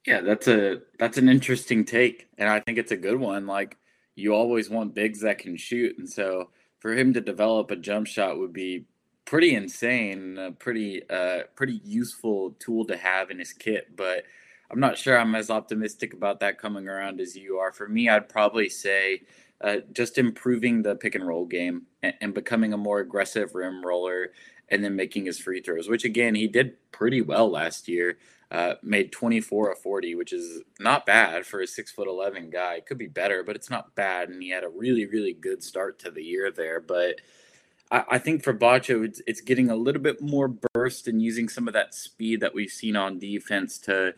Yeah, 0.08 0.22
that's 0.22 0.48
a 0.48 0.80
that's 0.98 1.18
an 1.18 1.28
interesting 1.28 1.84
take, 1.84 2.28
and 2.38 2.48
I 2.48 2.60
think 2.60 2.78
it's 2.78 2.92
a 2.92 2.96
good 2.96 3.16
one. 3.20 3.46
Like 3.46 3.76
you 4.14 4.34
always 4.34 4.70
want 4.70 4.94
bigs 4.94 5.20
that 5.20 5.38
can 5.38 5.54
shoot, 5.58 5.98
and 5.98 6.08
so 6.08 6.48
for 6.78 6.94
him 6.94 7.12
to 7.12 7.20
develop 7.20 7.70
a 7.70 7.76
jump 7.76 8.06
shot 8.06 8.38
would 8.38 8.54
be 8.54 8.86
pretty 9.26 9.54
insane, 9.54 10.38
a 10.38 10.50
pretty 10.52 11.02
uh 11.10 11.40
pretty 11.56 11.82
useful 11.84 12.52
tool 12.58 12.86
to 12.86 12.96
have 12.96 13.30
in 13.30 13.38
his 13.38 13.52
kit. 13.52 13.94
But 13.96 14.24
I'm 14.70 14.80
not 14.80 14.96
sure 14.96 15.18
I'm 15.18 15.34
as 15.34 15.50
optimistic 15.50 16.14
about 16.14 16.40
that 16.40 16.58
coming 16.58 16.88
around 16.88 17.20
as 17.20 17.36
you 17.36 17.58
are. 17.58 17.70
For 17.70 17.86
me, 17.86 18.08
I'd 18.08 18.30
probably 18.30 18.70
say 18.70 19.24
uh, 19.62 19.78
just 19.92 20.16
improving 20.16 20.80
the 20.80 20.94
pick 20.96 21.16
and 21.16 21.26
roll 21.26 21.44
game 21.44 21.82
and, 22.02 22.14
and 22.22 22.34
becoming 22.34 22.72
a 22.72 22.78
more 22.78 23.00
aggressive 23.00 23.54
rim 23.54 23.84
roller 23.84 24.28
and 24.70 24.82
then 24.82 24.96
making 24.96 25.26
his 25.26 25.38
free 25.38 25.60
throws, 25.60 25.86
which 25.86 26.04
again 26.04 26.34
he 26.34 26.48
did 26.48 26.76
pretty 26.92 27.20
well 27.20 27.50
last 27.50 27.88
year. 27.88 28.16
Uh, 28.50 28.76
made 28.82 29.12
24 29.12 29.72
of 29.72 29.78
40, 29.78 30.14
which 30.14 30.32
is 30.32 30.62
not 30.80 31.04
bad 31.04 31.44
for 31.44 31.60
a 31.60 31.66
six 31.66 31.92
foot 31.92 32.08
11 32.08 32.48
guy. 32.48 32.76
It 32.76 32.86
could 32.86 32.96
be 32.96 33.06
better, 33.06 33.42
but 33.42 33.56
it's 33.56 33.68
not 33.68 33.94
bad. 33.94 34.30
And 34.30 34.42
he 34.42 34.48
had 34.48 34.64
a 34.64 34.70
really, 34.70 35.04
really 35.04 35.34
good 35.34 35.62
start 35.62 35.98
to 35.98 36.10
the 36.10 36.22
year 36.22 36.50
there. 36.50 36.80
But 36.80 37.20
I, 37.90 38.04
I 38.12 38.18
think 38.18 38.42
for 38.42 38.54
Batcho, 38.54 39.04
it's, 39.04 39.20
it's 39.26 39.42
getting 39.42 39.70
a 39.70 39.76
little 39.76 40.00
bit 40.00 40.22
more 40.22 40.48
burst 40.72 41.08
and 41.08 41.20
using 41.20 41.50
some 41.50 41.68
of 41.68 41.74
that 41.74 41.94
speed 41.94 42.40
that 42.40 42.54
we've 42.54 42.70
seen 42.70 42.96
on 42.96 43.18
defense 43.18 43.76
to 43.80 44.14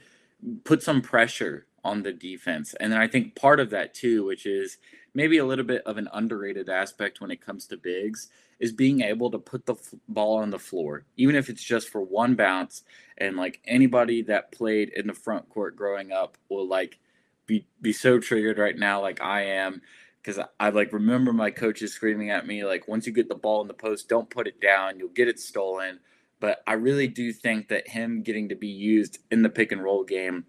put 0.62 0.83
some 0.83 1.03
pressure 1.03 1.66
on 1.85 2.03
the 2.03 2.12
defense. 2.12 2.75
And 2.79 2.93
then 2.93 3.01
I 3.01 3.09
think 3.09 3.35
part 3.35 3.61
of 3.61 3.71
that 3.71 3.95
too, 3.95 4.25
which 4.25 4.47
is 4.47 4.79
maybe 5.14 5.38
a 5.38 5.45
little 5.45 5.64
bit 5.64 5.83
of 5.87 5.97
an 5.97 6.09
underrated 6.12 6.69
aspect 6.69 7.21
when 7.21 7.31
it 7.31 7.45
comes 7.45 7.66
to 7.66 7.77
bigs, 7.77 8.29
is 8.61 8.73
being 8.73 9.01
able 9.01 9.31
to 9.31 9.38
put 9.38 9.64
the 9.66 9.75
f- 9.75 9.94
ball 10.07 10.38
on 10.38 10.51
the 10.51 10.59
floor, 10.59 11.05
even 11.16 11.35
if 11.35 11.49
it's 11.49 11.64
just 11.64 11.88
for 11.88 12.03
one 12.03 12.35
bounce. 12.35 12.85
And 13.18 13.37
like 13.37 13.61
anybody 13.64 14.23
that 14.25 14.53
played 14.53 14.90
in 14.90 15.07
the 15.07 15.14
front 15.14 15.49
court 15.49 15.75
growing 15.77 16.12
up 16.12 16.37
will 16.51 16.68
like 16.68 16.99
be 17.46 17.66
be 17.81 17.92
so 17.92 18.20
triggered 18.20 18.59
right 18.59 18.77
now, 18.77 19.01
like 19.01 19.20
I 19.20 19.42
am, 19.46 19.81
because 20.23 20.38
I, 20.38 20.46
I 20.61 20.68
like 20.70 20.92
remember 20.92 21.33
my 21.33 21.51
coaches 21.51 21.92
screaming 21.92 22.31
at 22.31 22.46
me 22.46 22.64
like, 22.64 22.87
once 22.87 23.07
you 23.07 23.12
get 23.12 23.29
the 23.29 23.35
ball 23.35 23.62
in 23.62 23.68
the 23.68 23.75
post, 23.75 24.09
don't 24.09 24.31
put 24.31 24.46
it 24.46 24.61
down, 24.61 24.99
you'll 24.99 25.09
get 25.09 25.29
it 25.29 25.40
stolen. 25.40 25.99
But 26.38 26.62
I 26.66 26.75
really 26.75 27.09
do 27.09 27.33
think 27.33 27.68
that 27.68 27.88
him 27.88 28.23
getting 28.23 28.49
to 28.51 28.55
be 28.55 28.68
used 28.68 29.18
in 29.31 29.42
the 29.42 29.51
pick 29.51 29.73
and 29.73 29.83
roll 29.83 30.05
game, 30.05 30.44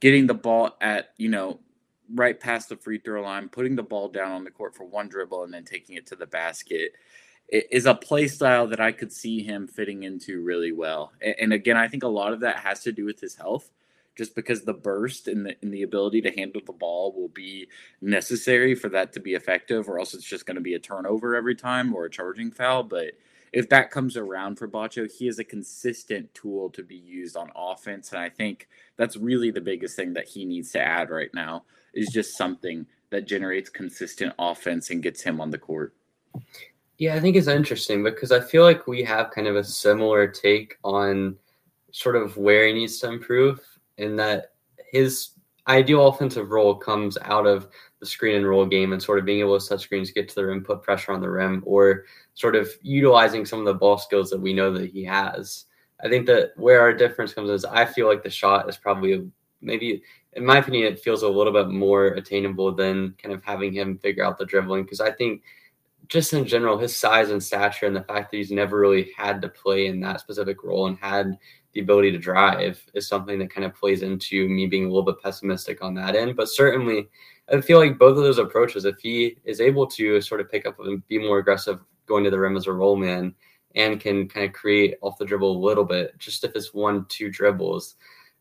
getting 0.00 0.26
the 0.26 0.34
ball 0.34 0.76
at 0.80 1.10
you 1.18 1.28
know 1.28 1.60
right 2.12 2.38
past 2.38 2.68
the 2.68 2.76
free 2.76 2.98
throw 2.98 3.22
line, 3.22 3.48
putting 3.48 3.76
the 3.76 3.82
ball 3.82 4.08
down 4.08 4.32
on 4.32 4.42
the 4.42 4.50
court 4.50 4.74
for 4.74 4.84
one 4.84 5.08
dribble, 5.08 5.44
and 5.44 5.54
then 5.54 5.64
taking 5.64 5.96
it 5.96 6.06
to 6.08 6.16
the 6.16 6.26
basket 6.26 6.92
is 7.54 7.86
a 7.86 7.94
play 7.94 8.26
style 8.26 8.66
that 8.66 8.80
I 8.80 8.90
could 8.90 9.12
see 9.12 9.42
him 9.42 9.68
fitting 9.68 10.02
into 10.02 10.42
really 10.42 10.72
well. 10.72 11.12
And 11.38 11.52
again, 11.52 11.76
I 11.76 11.88
think 11.88 12.02
a 12.02 12.08
lot 12.08 12.32
of 12.32 12.40
that 12.40 12.56
has 12.56 12.82
to 12.82 12.92
do 12.92 13.04
with 13.04 13.20
his 13.20 13.36
health, 13.36 13.70
just 14.16 14.34
because 14.34 14.62
the 14.62 14.74
burst 14.74 15.28
and 15.28 15.46
the, 15.46 15.56
and 15.62 15.72
the 15.72 15.82
ability 15.82 16.20
to 16.22 16.30
handle 16.32 16.62
the 16.64 16.72
ball 16.72 17.12
will 17.12 17.28
be 17.28 17.68
necessary 18.00 18.74
for 18.74 18.88
that 18.88 19.12
to 19.12 19.20
be 19.20 19.34
effective, 19.34 19.88
or 19.88 19.98
else 19.98 20.14
it's 20.14 20.24
just 20.24 20.46
going 20.46 20.56
to 20.56 20.60
be 20.60 20.74
a 20.74 20.78
turnover 20.78 21.36
every 21.36 21.54
time 21.54 21.94
or 21.94 22.06
a 22.06 22.10
charging 22.10 22.50
foul. 22.50 22.82
But 22.82 23.12
if 23.52 23.68
that 23.68 23.92
comes 23.92 24.16
around 24.16 24.56
for 24.56 24.66
Batcho, 24.66 25.08
he 25.10 25.28
is 25.28 25.38
a 25.38 25.44
consistent 25.44 26.34
tool 26.34 26.70
to 26.70 26.82
be 26.82 26.96
used 26.96 27.36
on 27.36 27.52
offense. 27.54 28.10
And 28.10 28.20
I 28.20 28.28
think 28.28 28.68
that's 28.96 29.16
really 29.16 29.52
the 29.52 29.60
biggest 29.60 29.94
thing 29.94 30.14
that 30.14 30.26
he 30.26 30.44
needs 30.44 30.72
to 30.72 30.80
add 30.80 31.08
right 31.08 31.32
now 31.32 31.64
is 31.92 32.08
just 32.12 32.36
something 32.36 32.84
that 33.10 33.28
generates 33.28 33.70
consistent 33.70 34.32
offense 34.40 34.90
and 34.90 35.04
gets 35.04 35.22
him 35.22 35.40
on 35.40 35.50
the 35.50 35.58
court. 35.58 35.94
Yeah, 36.98 37.14
I 37.16 37.20
think 37.20 37.36
it's 37.36 37.48
interesting 37.48 38.04
because 38.04 38.30
I 38.30 38.40
feel 38.40 38.62
like 38.62 38.86
we 38.86 39.02
have 39.02 39.30
kind 39.32 39.46
of 39.48 39.56
a 39.56 39.64
similar 39.64 40.28
take 40.28 40.78
on 40.84 41.36
sort 41.90 42.16
of 42.16 42.36
where 42.36 42.66
he 42.66 42.72
needs 42.72 42.98
to 43.00 43.08
improve, 43.08 43.60
in 43.98 44.16
that 44.16 44.52
his 44.92 45.30
ideal 45.68 46.08
offensive 46.08 46.50
role 46.50 46.74
comes 46.74 47.16
out 47.22 47.46
of 47.46 47.68
the 48.00 48.06
screen 48.06 48.36
and 48.36 48.46
roll 48.46 48.66
game 48.66 48.92
and 48.92 49.02
sort 49.02 49.18
of 49.18 49.24
being 49.24 49.40
able 49.40 49.58
to 49.58 49.64
set 49.64 49.80
screens, 49.80 50.10
get 50.10 50.28
to 50.28 50.34
the 50.34 50.44
rim, 50.46 50.62
put 50.62 50.82
pressure 50.82 51.12
on 51.12 51.20
the 51.20 51.30
rim, 51.30 51.62
or 51.66 52.04
sort 52.34 52.54
of 52.54 52.70
utilizing 52.82 53.44
some 53.46 53.60
of 53.60 53.64
the 53.64 53.74
ball 53.74 53.98
skills 53.98 54.30
that 54.30 54.40
we 54.40 54.52
know 54.52 54.72
that 54.72 54.90
he 54.90 55.02
has. 55.04 55.64
I 56.04 56.08
think 56.08 56.26
that 56.26 56.52
where 56.56 56.80
our 56.80 56.92
difference 56.92 57.32
comes 57.32 57.50
is 57.50 57.64
I 57.64 57.84
feel 57.86 58.06
like 58.08 58.22
the 58.22 58.30
shot 58.30 58.68
is 58.68 58.76
probably 58.76 59.28
maybe, 59.60 60.02
in 60.34 60.44
my 60.44 60.58
opinion, 60.58 60.92
it 60.92 61.00
feels 61.00 61.22
a 61.22 61.28
little 61.28 61.52
bit 61.52 61.68
more 61.68 62.08
attainable 62.08 62.72
than 62.72 63.14
kind 63.22 63.34
of 63.34 63.42
having 63.42 63.72
him 63.72 63.98
figure 63.98 64.24
out 64.24 64.38
the 64.38 64.44
dribbling 64.44 64.82
because 64.82 65.00
I 65.00 65.10
think 65.12 65.42
just 66.08 66.32
in 66.32 66.46
general, 66.46 66.78
his 66.78 66.96
size 66.96 67.30
and 67.30 67.42
stature 67.42 67.86
and 67.86 67.96
the 67.96 68.02
fact 68.02 68.30
that 68.30 68.36
he's 68.36 68.50
never 68.50 68.78
really 68.78 69.10
had 69.16 69.40
to 69.42 69.48
play 69.48 69.86
in 69.86 70.00
that 70.00 70.20
specific 70.20 70.62
role 70.62 70.86
and 70.86 70.98
had 70.98 71.38
the 71.72 71.80
ability 71.80 72.12
to 72.12 72.18
drive 72.18 72.82
is 72.94 73.08
something 73.08 73.38
that 73.38 73.50
kind 73.52 73.64
of 73.64 73.74
plays 73.74 74.02
into 74.02 74.48
me 74.48 74.66
being 74.66 74.84
a 74.84 74.88
little 74.88 75.02
bit 75.02 75.22
pessimistic 75.22 75.82
on 75.82 75.94
that 75.94 76.14
end. 76.14 76.36
But 76.36 76.48
certainly, 76.48 77.08
I 77.52 77.60
feel 77.60 77.78
like 77.78 77.98
both 77.98 78.16
of 78.16 78.22
those 78.22 78.38
approaches, 78.38 78.84
if 78.84 78.98
he 79.00 79.36
is 79.44 79.60
able 79.60 79.86
to 79.88 80.20
sort 80.20 80.40
of 80.40 80.50
pick 80.50 80.66
up 80.66 80.78
and 80.80 81.06
be 81.08 81.18
more 81.18 81.38
aggressive 81.38 81.80
going 82.06 82.24
to 82.24 82.30
the 82.30 82.38
rim 82.38 82.56
as 82.56 82.66
a 82.66 82.72
roll 82.72 82.96
man 82.96 83.34
and 83.74 84.00
can 84.00 84.28
kind 84.28 84.46
of 84.46 84.52
create 84.52 84.96
off 85.02 85.18
the 85.18 85.24
dribble 85.24 85.56
a 85.56 85.66
little 85.66 85.84
bit, 85.84 86.16
just 86.18 86.44
if 86.44 86.54
it's 86.54 86.72
one, 86.72 87.06
two 87.08 87.30
dribbles, 87.30 87.96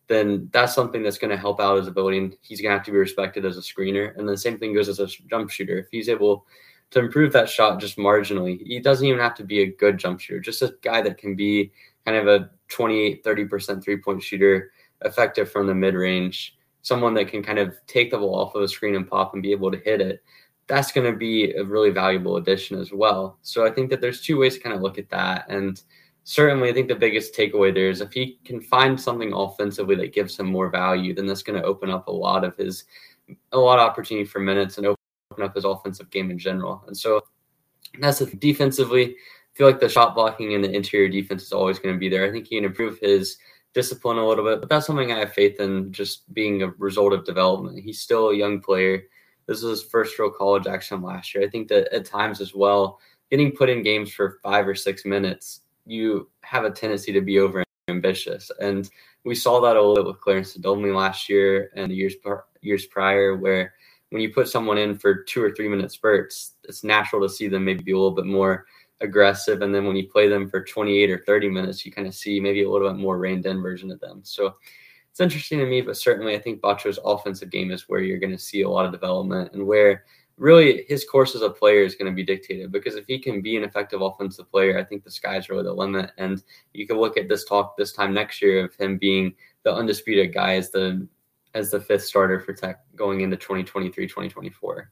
then 0.08 0.50
that's 0.52 0.76
something 0.76 1.02
that's 1.02 1.18
going 1.18 1.32
to 1.32 1.38
help 1.38 1.60
out 1.60 1.78
his 1.78 1.88
ability. 1.88 2.18
And 2.20 2.36
he's 2.42 2.62
going 2.62 2.72
to 2.72 2.78
have 2.78 2.86
to 2.86 2.92
be 2.92 2.98
respected 2.98 3.46
as 3.46 3.58
a 3.58 3.62
screener. 3.62 4.18
And 4.18 4.28
the 4.28 4.38
same 4.38 4.60
thing 4.60 4.74
goes 4.74 4.90
as 4.90 5.00
a 5.00 5.08
jump 5.30 5.50
shooter. 5.50 5.78
If 5.80 5.88
he's 5.92 6.10
able 6.10 6.46
to 6.94 7.00
improve 7.00 7.34
that 7.34 7.50
shot 7.50 7.80
just 7.80 7.98
marginally. 7.98 8.62
He 8.66 8.80
doesn't 8.80 9.06
even 9.06 9.20
have 9.20 9.36
to 9.36 9.44
be 9.44 9.62
a 9.62 9.72
good 9.72 9.98
jump 9.98 10.20
shooter, 10.20 10.40
just 10.40 10.62
a 10.62 10.76
guy 10.82 11.02
that 11.02 11.18
can 11.18 11.36
be 11.36 11.72
kind 12.06 12.18
of 12.18 12.28
a 12.28 12.50
28, 12.70 13.24
30% 13.24 13.84
three 13.84 13.98
point 13.98 14.22
shooter, 14.22 14.72
effective 15.04 15.52
from 15.52 15.68
the 15.68 15.76
mid 15.76 15.96
range, 15.96 16.58
someone 16.82 17.14
that 17.16 17.28
can 17.28 17.44
kind 17.44 17.60
of 17.60 17.76
take 17.88 18.12
the 18.12 18.18
ball 18.18 18.36
off 18.36 18.56
of 18.56 18.62
the 18.62 18.68
screen 18.68 18.96
and 18.96 19.08
pop 19.08 19.34
and 19.34 19.44
be 19.44 19.52
able 19.52 19.72
to 19.72 19.78
hit 19.80 20.02
it. 20.02 20.24
That's 20.68 20.92
going 20.92 21.12
to 21.12 21.18
be 21.18 21.52
a 21.52 21.64
really 21.64 21.90
valuable 21.90 22.38
addition 22.38 22.80
as 22.80 22.94
well. 22.94 23.38
So 23.42 23.66
I 23.66 23.72
think 23.72 23.90
that 23.90 24.00
there's 24.00 24.22
two 24.22 24.40
ways 24.40 24.56
to 24.56 24.62
kind 24.62 24.76
of 24.76 24.82
look 24.82 24.98
at 24.98 25.10
that. 25.10 25.46
And 25.50 25.82
certainly, 26.24 26.70
I 26.70 26.74
think 26.74 26.88
the 26.88 26.96
biggest 26.96 27.36
takeaway 27.36 27.74
there 27.74 27.90
is 27.90 28.02
if 28.02 28.14
he 28.14 28.40
can 28.46 28.62
find 28.62 29.00
something 29.00 29.34
offensively 29.34 29.96
that 29.96 30.14
gives 30.14 30.40
him 30.40 30.46
more 30.46 30.70
value, 30.70 31.14
then 31.14 31.26
that's 31.26 31.44
going 31.44 31.60
to 31.62 31.68
open 31.68 31.90
up 31.90 32.08
a 32.08 32.12
lot 32.12 32.46
of 32.46 32.56
his, 32.56 32.86
a 33.52 33.58
lot 33.58 33.80
of 33.80 33.90
opportunity 33.90 34.26
for 34.26 34.40
minutes 34.40 34.78
and 34.78 34.88
up 35.42 35.56
his 35.56 35.66
offensive 35.66 36.10
game 36.12 36.30
in 36.30 36.38
general. 36.38 36.84
And 36.88 36.96
so 36.96 37.22
that's 38.00 38.20
the 38.20 38.26
defensively. 38.28 39.12
I 39.12 39.58
feel 39.58 39.68
like 39.68 39.80
the 39.80 39.90
shot 39.90 40.14
blocking 40.16 40.54
and 40.54 40.64
the 40.64 40.72
interior 40.72 41.10
defense 41.10 41.44
is 41.44 41.54
always 41.54 41.80
going 41.80 41.96
to 41.96 42.00
be 42.00 42.10
there. 42.10 42.26
I 42.26 42.32
think 42.32 42.48
he 42.48 42.58
can 42.58 42.66
improve 42.66 43.00
his 43.00 43.38
discipline 43.74 44.18
a 44.18 44.28
little 44.28 44.44
bit, 44.46 44.60
but 44.60 44.70
that's 44.70 44.86
something 44.86 45.12
I 45.12 45.20
have 45.20 45.34
faith 45.34 45.60
in 45.60 45.92
just 45.92 46.32
being 46.34 46.62
a 46.62 46.70
result 46.78 47.14
of 47.14 47.26
development. 47.26 47.84
He's 47.84 48.00
still 48.00 48.30
a 48.30 48.36
young 48.36 48.62
player. 48.62 49.04
This 49.48 49.62
was 49.62 49.82
his 49.82 49.90
first 49.90 50.18
real 50.20 50.30
college 50.30 50.68
action 50.68 51.02
last 51.02 51.34
year. 51.34 51.44
I 51.44 51.50
think 51.50 51.68
that 51.70 51.94
at 51.94 52.06
times 52.06 52.40
as 52.40 52.54
well, 52.54 53.00
getting 53.30 53.52
put 53.52 53.70
in 53.70 53.84
games 53.84 54.12
for 54.12 54.40
five 54.44 54.68
or 54.68 54.76
six 54.76 55.06
minutes, 55.06 55.62
you 55.86 56.30
have 56.42 56.66
a 56.66 56.72
tendency 56.72 57.12
to 57.12 57.22
be 57.22 57.40
over 57.40 57.64
ambitious. 57.90 58.52
And 58.60 58.90
we 59.24 59.36
saw 59.36 59.60
that 59.62 59.76
a 59.76 59.82
little 59.82 59.96
bit 59.96 60.06
with 60.06 60.22
Clarence 60.22 60.58
Nadolny 60.58 60.96
last 60.96 61.30
year 61.30 61.72
and 61.76 61.92
the 61.92 61.96
years 61.96 62.16
years 62.62 62.86
prior, 62.86 63.36
where 63.36 63.74
when 64.14 64.22
you 64.22 64.32
put 64.32 64.48
someone 64.48 64.78
in 64.78 64.96
for 64.96 65.24
two 65.24 65.42
or 65.42 65.50
three 65.50 65.68
minute 65.68 65.92
spurts, 65.92 66.54
it's 66.66 66.84
natural 66.84 67.20
to 67.24 67.34
see 67.34 67.48
them 67.48 67.66
maybe 67.66 67.84
be 67.84 67.94
a 67.94 67.98
little 67.98 68.12
bit 68.12 68.28
more 68.28 68.68
aggressive. 69.02 69.64
And 69.64 69.74
then 69.74 69.88
when 69.88 69.96
you 69.96 70.08
play 70.08 70.28
them 70.28 70.48
for 70.48 70.64
28 70.64 71.10
or 71.10 71.24
30 71.26 71.50
minutes, 71.50 71.84
you 71.84 71.92
kind 71.92 72.08
of 72.08 72.14
see 72.14 72.40
maybe 72.40 72.62
a 72.62 72.70
little 72.70 72.88
bit 72.88 73.00
more 73.00 73.18
reined 73.18 73.48
in 73.48 73.60
version 73.60 73.90
of 73.90 74.00
them. 74.00 74.20
So 74.22 74.54
it's 75.10 75.20
interesting 75.20 75.58
to 75.58 75.66
me, 75.66 75.82
but 75.82 75.98
certainly 75.98 76.36
I 76.36 76.40
think 76.40 76.62
Batcho's 76.62 77.00
offensive 77.04 77.50
game 77.50 77.72
is 77.72 77.90
where 77.90 78.02
you're 78.02 78.20
going 78.20 78.30
to 78.30 78.38
see 78.38 78.62
a 78.62 78.70
lot 78.70 78.86
of 78.86 78.92
development 78.92 79.52
and 79.54 79.66
where 79.66 80.04
really 80.38 80.86
his 80.88 81.06
course 81.06 81.34
as 81.34 81.42
a 81.42 81.50
player 81.50 81.82
is 81.82 81.96
going 81.96 82.12
to 82.12 82.16
be 82.16 82.24
dictated 82.24 82.72
because 82.72 82.96
if 82.96 83.08
he 83.08 83.18
can 83.18 83.42
be 83.42 83.58
an 83.58 83.64
effective 83.64 84.04
offensive 84.04 84.48
player, 84.52 84.78
I 84.78 84.84
think 84.84 85.04
the 85.04 85.10
sky's 85.10 85.50
really 85.50 85.64
the 85.64 85.74
limit. 85.74 86.12
And 86.20 86.44
you 86.74 86.86
can 86.86 86.98
look 86.98 87.18
at 87.18 87.30
this 87.30 87.46
talk 87.46 87.78
this 87.78 87.94
time 87.94 88.14
next 88.14 88.44
year 88.44 88.66
of 88.66 88.76
him 88.76 89.00
being 89.00 89.34
the 89.64 89.74
undisputed 89.74 90.36
guy 90.36 90.54
as 90.58 90.70
the 90.70 91.08
as 91.54 91.72
the 91.72 91.80
fifth 91.80 92.04
starter 92.04 92.40
for 92.40 92.54
Tech 92.54 92.80
going 92.96 93.22
into 93.22 93.38
2023, 93.38 94.08
2024. 94.08 94.92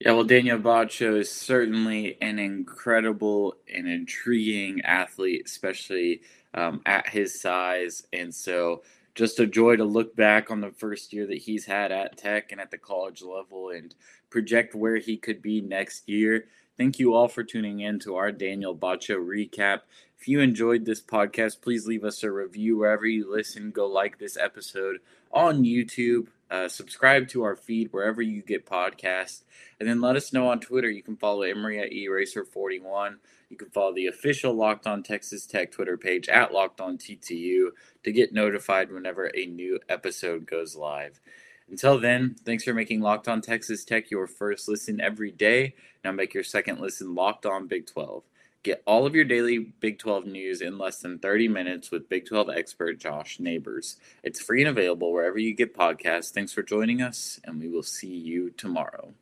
Yeah, 0.00 0.12
well, 0.12 0.24
Daniel 0.24 0.58
Batcho 0.58 1.18
is 1.18 1.30
certainly 1.30 2.16
an 2.22 2.38
incredible 2.38 3.56
and 3.72 3.86
intriguing 3.86 4.80
athlete, 4.80 5.42
especially 5.44 6.22
um, 6.54 6.80
at 6.86 7.06
his 7.06 7.38
size. 7.38 8.04
And 8.14 8.34
so 8.34 8.82
just 9.14 9.40
a 9.40 9.46
joy 9.46 9.76
to 9.76 9.84
look 9.84 10.16
back 10.16 10.50
on 10.50 10.62
the 10.62 10.70
first 10.70 11.12
year 11.12 11.26
that 11.26 11.36
he's 11.36 11.66
had 11.66 11.92
at 11.92 12.16
Tech 12.16 12.50
and 12.50 12.60
at 12.60 12.70
the 12.70 12.78
college 12.78 13.20
level 13.20 13.70
and 13.70 13.94
project 14.30 14.74
where 14.74 14.96
he 14.96 15.18
could 15.18 15.42
be 15.42 15.60
next 15.60 16.08
year. 16.08 16.46
Thank 16.80 16.98
you 16.98 17.12
all 17.12 17.28
for 17.28 17.44
tuning 17.44 17.80
in 17.80 17.98
to 17.98 18.16
our 18.16 18.32
Daniel 18.32 18.74
Batcho 18.74 19.18
recap. 19.22 19.80
If 20.18 20.26
you 20.26 20.40
enjoyed 20.40 20.86
this 20.86 21.02
podcast, 21.02 21.60
please 21.60 21.86
leave 21.86 22.04
us 22.04 22.22
a 22.22 22.32
review 22.32 22.78
wherever 22.78 23.04
you 23.04 23.30
listen. 23.30 23.70
Go 23.70 23.86
like 23.86 24.18
this 24.18 24.38
episode 24.38 25.00
on 25.30 25.62
YouTube. 25.62 26.28
Uh, 26.50 26.68
subscribe 26.68 27.28
to 27.28 27.42
our 27.42 27.54
feed 27.54 27.92
wherever 27.92 28.22
you 28.22 28.40
get 28.40 28.64
podcasts. 28.64 29.42
And 29.78 29.86
then 29.86 30.00
let 30.00 30.16
us 30.16 30.32
know 30.32 30.48
on 30.48 30.58
Twitter. 30.58 30.88
You 30.88 31.02
can 31.02 31.18
follow 31.18 31.42
Emory 31.42 31.78
at 31.82 31.90
eraser41. 31.90 33.16
You 33.50 33.58
can 33.58 33.68
follow 33.68 33.92
the 33.92 34.06
official 34.06 34.54
Locked 34.54 34.86
On 34.86 35.02
Texas 35.02 35.44
Tech 35.44 35.72
Twitter 35.72 35.98
page 35.98 36.30
at 36.30 36.54
Locked 36.54 36.80
On 36.80 36.96
TTU 36.96 37.72
to 38.04 38.10
get 38.10 38.32
notified 38.32 38.90
whenever 38.90 39.30
a 39.36 39.44
new 39.44 39.80
episode 39.90 40.46
goes 40.46 40.74
live. 40.76 41.20
Until 41.70 42.00
then, 42.00 42.34
thanks 42.44 42.64
for 42.64 42.74
making 42.74 43.00
Locked 43.00 43.28
On 43.28 43.40
Texas 43.40 43.84
Tech 43.84 44.10
your 44.10 44.26
first 44.26 44.66
listen 44.68 45.00
every 45.00 45.30
day. 45.30 45.74
Now 46.04 46.10
make 46.10 46.34
your 46.34 46.42
second 46.42 46.80
listen 46.80 47.14
Locked 47.14 47.46
On 47.46 47.68
Big 47.68 47.86
12. 47.86 48.24
Get 48.64 48.82
all 48.86 49.06
of 49.06 49.14
your 49.14 49.24
daily 49.24 49.58
Big 49.58 50.00
12 50.00 50.26
news 50.26 50.60
in 50.62 50.78
less 50.78 50.98
than 50.98 51.20
30 51.20 51.46
minutes 51.46 51.92
with 51.92 52.08
Big 52.08 52.26
12 52.26 52.50
expert 52.50 52.98
Josh 52.98 53.38
Neighbors. 53.38 53.98
It's 54.24 54.42
free 54.42 54.62
and 54.62 54.68
available 54.68 55.12
wherever 55.12 55.38
you 55.38 55.54
get 55.54 55.76
podcasts. 55.76 56.32
Thanks 56.32 56.52
for 56.52 56.64
joining 56.64 57.00
us, 57.00 57.38
and 57.44 57.60
we 57.60 57.68
will 57.68 57.84
see 57.84 58.14
you 58.14 58.50
tomorrow. 58.50 59.14